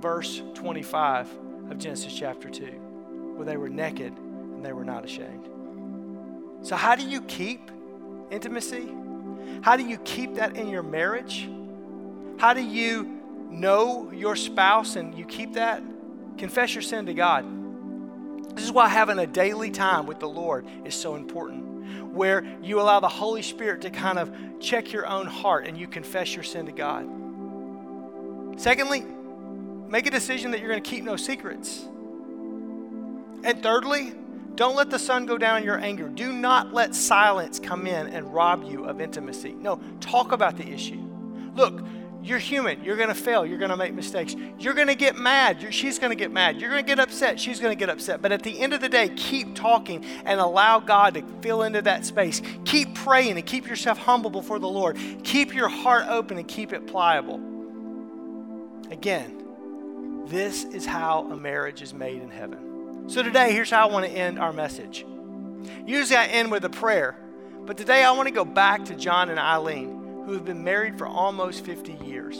verse 0.00 0.42
25 0.54 1.28
of 1.70 1.78
Genesis 1.78 2.14
chapter 2.14 2.48
2, 2.48 2.64
where 3.36 3.46
they 3.46 3.56
were 3.56 3.68
naked 3.68 4.16
and 4.16 4.64
they 4.64 4.72
were 4.72 4.84
not 4.84 5.04
ashamed. 5.04 5.48
So, 6.62 6.76
how 6.76 6.96
do 6.96 7.06
you 7.06 7.20
keep 7.22 7.70
intimacy? 8.30 8.88
How 9.60 9.76
do 9.76 9.86
you 9.86 9.98
keep 9.98 10.34
that 10.36 10.56
in 10.56 10.68
your 10.68 10.82
marriage? 10.82 11.48
How 12.38 12.52
do 12.52 12.62
you 12.62 13.20
know 13.50 14.10
your 14.12 14.36
spouse 14.36 14.96
and 14.96 15.16
you 15.16 15.24
keep 15.24 15.54
that? 15.54 15.82
Confess 16.38 16.74
your 16.74 16.82
sin 16.82 17.06
to 17.06 17.14
God. 17.14 17.44
This 18.54 18.64
is 18.64 18.72
why 18.72 18.88
having 18.88 19.18
a 19.18 19.26
daily 19.26 19.70
time 19.70 20.06
with 20.06 20.18
the 20.18 20.28
Lord 20.28 20.66
is 20.84 20.94
so 20.94 21.14
important 21.14 22.12
where 22.12 22.44
you 22.62 22.80
allow 22.80 23.00
the 23.00 23.08
Holy 23.08 23.42
Spirit 23.42 23.82
to 23.82 23.90
kind 23.90 24.18
of 24.18 24.32
check 24.60 24.92
your 24.92 25.06
own 25.06 25.26
heart 25.26 25.66
and 25.66 25.76
you 25.76 25.86
confess 25.86 26.34
your 26.34 26.42
sin 26.42 26.66
to 26.66 26.72
God. 26.72 27.06
Secondly, 28.58 29.04
make 29.88 30.06
a 30.06 30.10
decision 30.10 30.50
that 30.52 30.60
you're 30.60 30.68
going 30.70 30.82
to 30.82 30.88
keep 30.88 31.04
no 31.04 31.16
secrets. 31.16 31.84
And 33.44 33.62
thirdly, 33.62 34.12
don't 34.56 34.74
let 34.74 34.90
the 34.90 34.98
sun 34.98 35.26
go 35.26 35.38
down 35.38 35.58
in 35.58 35.64
your 35.64 35.78
anger. 35.78 36.08
Do 36.08 36.32
not 36.32 36.72
let 36.72 36.94
silence 36.94 37.60
come 37.60 37.86
in 37.86 38.08
and 38.08 38.32
rob 38.32 38.64
you 38.64 38.84
of 38.84 39.00
intimacy. 39.00 39.52
No, 39.52 39.80
talk 40.00 40.32
about 40.32 40.56
the 40.56 40.66
issue. 40.66 41.02
Look, 41.54 41.82
you're 42.22 42.38
human. 42.38 42.82
You're 42.82 42.96
going 42.96 43.08
to 43.08 43.14
fail. 43.14 43.46
You're 43.46 43.58
going 43.58 43.70
to 43.70 43.76
make 43.76 43.94
mistakes. 43.94 44.34
You're 44.58 44.74
going 44.74 44.88
to 44.88 44.96
get 44.96 45.16
mad. 45.16 45.62
You're, 45.62 45.70
she's 45.70 45.98
going 45.98 46.10
to 46.10 46.16
get 46.16 46.32
mad. 46.32 46.60
You're 46.60 46.70
going 46.70 46.82
to 46.82 46.86
get 46.86 46.98
upset. 46.98 47.38
She's 47.38 47.60
going 47.60 47.70
to 47.70 47.78
get 47.78 47.88
upset. 47.88 48.20
But 48.20 48.32
at 48.32 48.42
the 48.42 48.58
end 48.58 48.72
of 48.72 48.80
the 48.80 48.88
day, 48.88 49.10
keep 49.10 49.54
talking 49.54 50.04
and 50.24 50.40
allow 50.40 50.80
God 50.80 51.14
to 51.14 51.22
fill 51.40 51.62
into 51.62 51.82
that 51.82 52.04
space. 52.04 52.42
Keep 52.64 52.94
praying 52.96 53.36
and 53.36 53.46
keep 53.46 53.68
yourself 53.68 53.98
humble 53.98 54.30
before 54.30 54.58
the 54.58 54.68
Lord. 54.68 54.98
Keep 55.22 55.54
your 55.54 55.68
heart 55.68 56.06
open 56.08 56.38
and 56.38 56.48
keep 56.48 56.72
it 56.72 56.86
pliable. 56.86 57.40
Again, 58.90 59.45
this 60.28 60.64
is 60.64 60.84
how 60.84 61.28
a 61.30 61.36
marriage 61.36 61.82
is 61.82 61.94
made 61.94 62.20
in 62.20 62.30
heaven. 62.30 63.04
So 63.08 63.22
today, 63.22 63.52
here's 63.52 63.70
how 63.70 63.88
I 63.88 63.92
want 63.92 64.04
to 64.06 64.10
end 64.10 64.38
our 64.38 64.52
message. 64.52 65.06
Usually 65.86 66.16
I 66.16 66.26
end 66.26 66.50
with 66.50 66.64
a 66.64 66.70
prayer, 66.70 67.16
but 67.64 67.76
today 67.76 68.02
I 68.02 68.10
want 68.12 68.26
to 68.26 68.34
go 68.34 68.44
back 68.44 68.84
to 68.86 68.94
John 68.94 69.30
and 69.30 69.38
Eileen, 69.38 70.24
who 70.26 70.32
have 70.32 70.44
been 70.44 70.64
married 70.64 70.98
for 70.98 71.06
almost 71.06 71.64
50 71.64 71.92
years. 72.04 72.36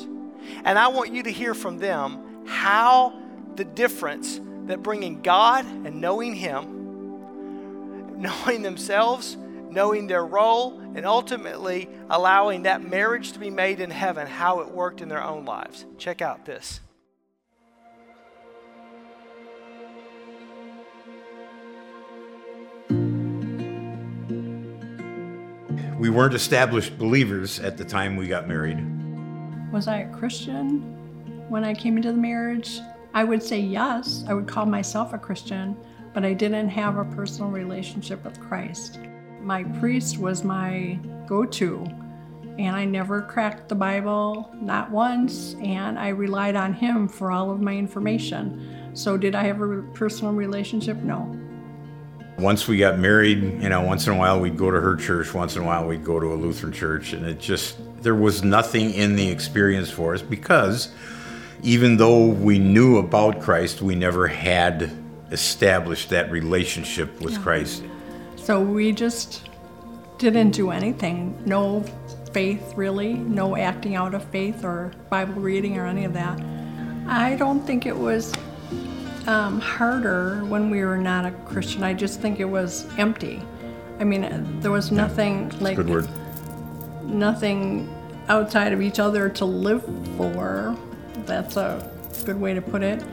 And 0.64 0.79
I 0.79 0.88
want 0.88 1.12
you 1.12 1.22
to 1.22 1.31
hear 1.31 1.55
from 1.55 1.79
them 1.79 2.46
how 2.46 3.14
the 3.55 3.64
difference 3.64 4.40
that 4.66 4.83
bringing 4.83 5.22
God 5.22 5.64
and 5.64 6.01
knowing 6.01 6.35
Him, 6.35 8.20
knowing 8.20 8.62
themselves, 8.62 9.37
knowing 9.70 10.07
their 10.07 10.25
role, 10.25 10.81
and 10.94 11.07
ultimately 11.07 11.88
allowing 12.11 12.62
that 12.62 12.83
marriage 12.83 13.33
to 13.33 13.38
be 13.38 13.51
made 13.51 13.79
in 13.79 13.90
heaven, 13.90 14.27
how 14.27 14.61
it 14.61 14.70
worked 14.70 15.01
in 15.01 15.09
their 15.09 15.22
own 15.22 15.44
lives. 15.44 15.85
Check 15.99 16.22
out 16.22 16.44
this. 16.44 16.81
We 25.99 26.11
weren't 26.11 26.35
established 26.35 26.99
believers 26.99 27.59
at 27.59 27.79
the 27.79 27.85
time 27.85 28.17
we 28.17 28.29
got 28.29 28.47
married. 28.47 28.77
Was 29.73 29.89
I 29.89 30.01
a 30.01 30.13
Christian 30.13 30.83
when 31.49 31.65
I 31.65 31.73
came 31.73 31.97
into 31.97 32.13
the 32.13 32.19
marriage? 32.19 32.81
I 33.15 33.25
would 33.25 33.43
say 33.43 33.59
yes. 33.59 34.23
I 34.29 34.35
would 34.35 34.47
call 34.47 34.67
myself 34.67 35.15
a 35.15 35.19
Christian, 35.19 35.75
but 36.13 36.23
I 36.23 36.35
didn't 36.35 36.69
have 36.69 36.99
a 36.99 37.05
personal 37.07 37.51
relationship 37.51 38.23
with 38.25 38.39
Christ. 38.39 39.01
My 39.41 39.65
priest 39.65 40.19
was 40.19 40.45
my 40.45 40.99
go 41.27 41.47
to, 41.47 41.87
and 42.59 42.77
I 42.77 42.85
never 42.85 43.23
cracked 43.23 43.71
the 43.71 43.75
Bible, 43.75 44.51
not 44.61 44.91
once, 44.91 45.55
and 45.63 45.99
I 45.99 46.09
relied 46.09 46.57
on 46.57 46.75
him 46.75 47.09
for 47.09 47.33
all 47.33 47.51
of 47.51 47.63
my 47.63 47.75
information. 47.75 48.91
So, 48.93 49.17
did 49.17 49.35
I 49.35 49.45
have 49.45 49.63
a 49.63 49.83
personal 49.95 50.35
relationship? 50.35 50.99
No. 50.99 51.35
Once 52.38 52.68
we 52.68 52.77
got 52.77 52.99
married, 52.99 53.38
you 53.62 53.68
know, 53.68 53.81
once 53.81 54.07
in 54.07 54.12
a 54.12 54.16
while 54.16 54.38
we'd 54.38 54.59
go 54.59 54.70
to 54.70 54.81
her 54.81 54.94
church, 54.94 55.33
once 55.33 55.57
in 55.57 55.62
a 55.62 55.64
while 55.64 55.87
we'd 55.87 56.05
go 56.05 56.20
to 56.20 56.33
a 56.33 56.35
Lutheran 56.35 56.72
church, 56.72 57.12
and 57.12 57.25
it 57.25 57.38
just, 57.38 57.77
there 58.03 58.14
was 58.14 58.44
nothing 58.44 58.92
in 58.92 59.16
the 59.16 59.29
experience 59.29 59.90
for 59.90 60.14
us 60.14 60.20
because 60.20 60.92
even 61.62 61.96
though 61.96 62.27
we 62.27 62.59
knew 62.59 62.99
about 62.99 63.40
Christ, 63.40 63.81
we 63.81 63.94
never 63.94 64.27
had 64.27 64.90
established 65.31 66.11
that 66.11 66.31
relationship 66.31 67.20
with 67.20 67.35
yeah. 67.35 67.42
Christ. 67.42 67.83
So 68.37 68.61
we 68.61 68.92
just 68.92 69.49
didn't 70.18 70.51
do 70.51 70.70
anything. 70.70 71.42
No 71.46 71.83
faith, 72.33 72.75
really, 72.77 73.14
no 73.14 73.57
acting 73.57 73.94
out 73.94 74.14
of 74.14 74.22
faith 74.25 74.64
or 74.64 74.92
Bible 75.09 75.40
reading 75.40 75.79
or 75.79 75.87
any 75.87 76.05
of 76.05 76.12
that. 76.12 76.38
I 77.09 77.37
don't 77.37 77.64
think 77.66 77.87
it 77.87 77.96
was 77.96 78.33
um, 79.27 79.61
harder 79.61 80.45
when 80.45 80.71
we 80.71 80.85
were 80.85 80.99
not 80.99 81.27
a 81.27 81.31
Christian. 81.31 81.83
I 81.83 81.95
just 81.95 82.21
think 82.21 82.41
it 82.41 82.45
was 82.45 82.87
empty. 82.99 83.43
I 83.99 84.05
mean, 84.05 84.61
there 84.61 84.71
was 84.71 84.93
nothing 84.93 85.51
yeah, 85.53 85.61
like 85.61 85.79
nothing 87.05 87.93
outside 88.29 88.73
of 88.73 88.83
each 88.83 88.99
other 88.99 89.29
to 89.31 89.45
live 89.45 89.85
for. 90.17 90.77
That's 91.25 91.57
a 91.57 91.91
good 92.25 92.41
way 92.41 92.55
to 92.55 92.62
put 92.62 92.83
it. 92.83 93.05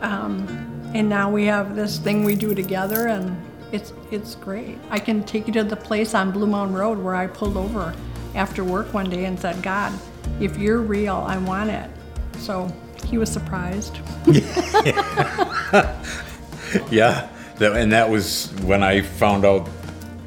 Um, 0.00 0.46
and 0.94 1.08
now 1.08 1.30
we 1.30 1.44
have 1.46 1.76
this 1.76 1.98
thing 1.98 2.24
we 2.24 2.34
do 2.34 2.54
together, 2.54 3.08
and 3.08 3.36
it's 3.72 3.92
it's 4.10 4.34
great. 4.36 4.78
I 4.90 4.98
can 4.98 5.22
take 5.24 5.46
you 5.46 5.52
to 5.54 5.64
the 5.64 5.76
place 5.76 6.14
on 6.14 6.30
Blue 6.30 6.46
Mountain 6.46 6.76
Road 6.76 6.98
where 6.98 7.14
I 7.14 7.26
pulled 7.26 7.56
over 7.56 7.94
after 8.34 8.64
work 8.64 8.94
one 8.94 9.10
day 9.10 9.24
and 9.24 9.38
said, 9.38 9.62
"God, 9.62 9.92
if 10.40 10.56
you're 10.56 10.80
real, 10.80 11.16
I 11.26 11.36
want 11.38 11.70
it." 11.70 11.90
So 12.38 12.72
he 13.04 13.18
was 13.18 13.30
surprised. 13.30 13.98
yeah, 16.90 17.28
and 17.60 17.92
that 17.92 18.08
was 18.08 18.52
when 18.62 18.82
I 18.82 19.02
found 19.02 19.44
out 19.44 19.68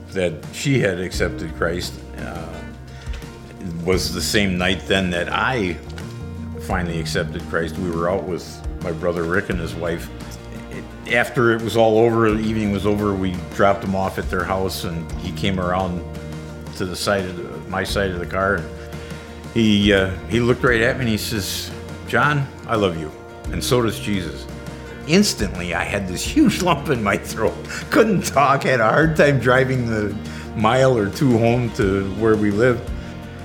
that 0.10 0.34
she 0.54 0.80
had 0.80 0.99
accepted 0.99 1.56
Christ. 1.56 1.93
Uh, 2.17 2.47
was 3.84 4.13
the 4.13 4.21
same 4.21 4.58
night 4.58 4.82
then 4.88 5.10
that 5.10 5.30
I 5.32 5.73
finally 6.62 6.99
accepted 6.99 7.41
Christ. 7.43 7.77
We 7.77 7.89
were 7.89 8.10
out 8.10 8.23
with 8.23 8.45
my 8.84 8.91
brother 8.91 9.23
Rick 9.23 9.49
and 9.49 9.60
his 9.60 9.73
wife. 9.73 10.10
It, 10.71 11.13
after 11.13 11.51
it 11.51 11.62
was 11.62 11.75
all 11.75 11.97
over, 11.97 12.32
the 12.32 12.43
evening 12.43 12.71
was 12.71 12.86
over, 12.86 13.13
we 13.13 13.36
dropped 13.56 13.84
him 13.84 13.95
off 13.95 14.17
at 14.19 14.30
their 14.30 14.43
house, 14.43 14.84
and 14.84 15.12
he 15.13 15.32
came 15.32 15.60
around 15.60 16.04
to 16.77 16.86
the 16.86 16.95
side 16.95 17.25
of 17.25 17.38
the, 17.38 17.69
my 17.69 17.84
side 17.84 18.12
of 18.12 18.19
the 18.19 18.25
car. 18.25 18.56
And 18.56 18.69
he 19.54 19.93
uh, 19.93 20.12
he 20.30 20.39
looked 20.39 20.63
right 20.63 20.82
at 20.82 20.95
me 20.95 21.01
and 21.01 21.10
he 21.10 21.17
says, 21.17 21.71
"John, 22.08 22.47
I 22.67 22.75
love 22.75 22.97
you, 22.97 23.12
and 23.51 23.63
so 23.63 23.82
does 23.82 23.99
Jesus." 23.99 24.45
Instantly 25.07 25.73
I 25.73 25.83
had 25.83 26.07
this 26.07 26.23
huge 26.23 26.61
lump 26.61 26.89
in 26.89 27.03
my 27.03 27.17
throat. 27.17 27.55
Couldn't 27.89 28.25
talk, 28.25 28.63
had 28.63 28.79
a 28.79 28.89
hard 28.89 29.15
time 29.15 29.39
driving 29.39 29.87
the 29.87 30.15
mile 30.55 30.97
or 30.97 31.09
two 31.09 31.37
home 31.37 31.69
to 31.71 32.09
where 32.15 32.35
we 32.35 32.51
lived. 32.51 32.89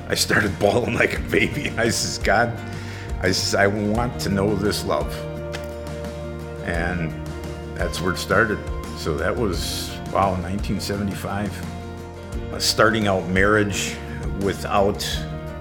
I 0.08 0.14
started 0.14 0.56
bawling 0.58 0.94
like 0.94 1.18
a 1.18 1.22
baby. 1.22 1.70
I 1.76 1.88
says, 1.88 2.18
God, 2.18 2.56
I 3.20 3.32
says, 3.32 3.54
I 3.54 3.66
want 3.66 4.20
to 4.22 4.28
know 4.28 4.54
this 4.54 4.84
love. 4.84 5.14
And 6.64 7.12
that's 7.76 8.00
where 8.00 8.12
it 8.12 8.18
started. 8.18 8.58
So 8.98 9.16
that 9.16 9.34
was, 9.34 9.90
wow, 10.12 10.32
1975. 10.32 12.52
Uh, 12.52 12.58
starting 12.58 13.06
out 13.06 13.28
marriage 13.28 13.96
without 14.40 15.04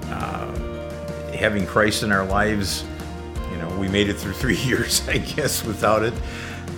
uh, 0.05 0.51
having 1.31 1.65
Christ 1.65 2.03
in 2.03 2.11
our 2.11 2.25
lives 2.25 2.85
we 3.77 3.87
made 3.87 4.09
it 4.09 4.15
through 4.15 4.33
three 4.43 4.57
years, 4.57 5.07
I 5.07 5.17
guess, 5.17 5.63
without 5.63 6.03
it. 6.03 6.13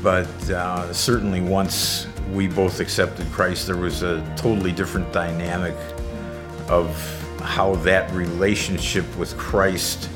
But 0.03 0.27
uh, 0.49 0.93
certainly 0.93 1.41
once 1.41 2.07
we 2.31 2.47
both 2.47 2.79
accepted 2.79 3.25
Christ, 3.31 3.67
there 3.67 3.77
was 3.77 4.03
a 4.03 4.21
totally 4.36 4.71
different 4.71 5.12
dynamic 5.12 5.75
of 6.67 6.95
how 7.41 7.75
that 7.75 8.12
relationship 8.12 9.05
with 9.17 9.38
Christ 9.38 10.10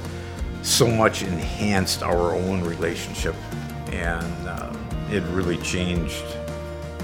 so 0.61 0.87
much 0.87 1.23
enhanced 1.23 2.03
our 2.03 2.35
own 2.35 2.61
relationship. 2.61 3.35
And 3.91 4.47
uh, 4.47 4.73
it 5.09 5.23
really 5.31 5.57
changed 5.57 6.23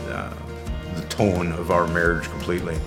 uh, 0.10 0.34
the 0.96 1.02
tone 1.10 1.52
of 1.54 1.72
our 1.72 1.88
marriage 1.88 2.30
completely. 2.30 2.78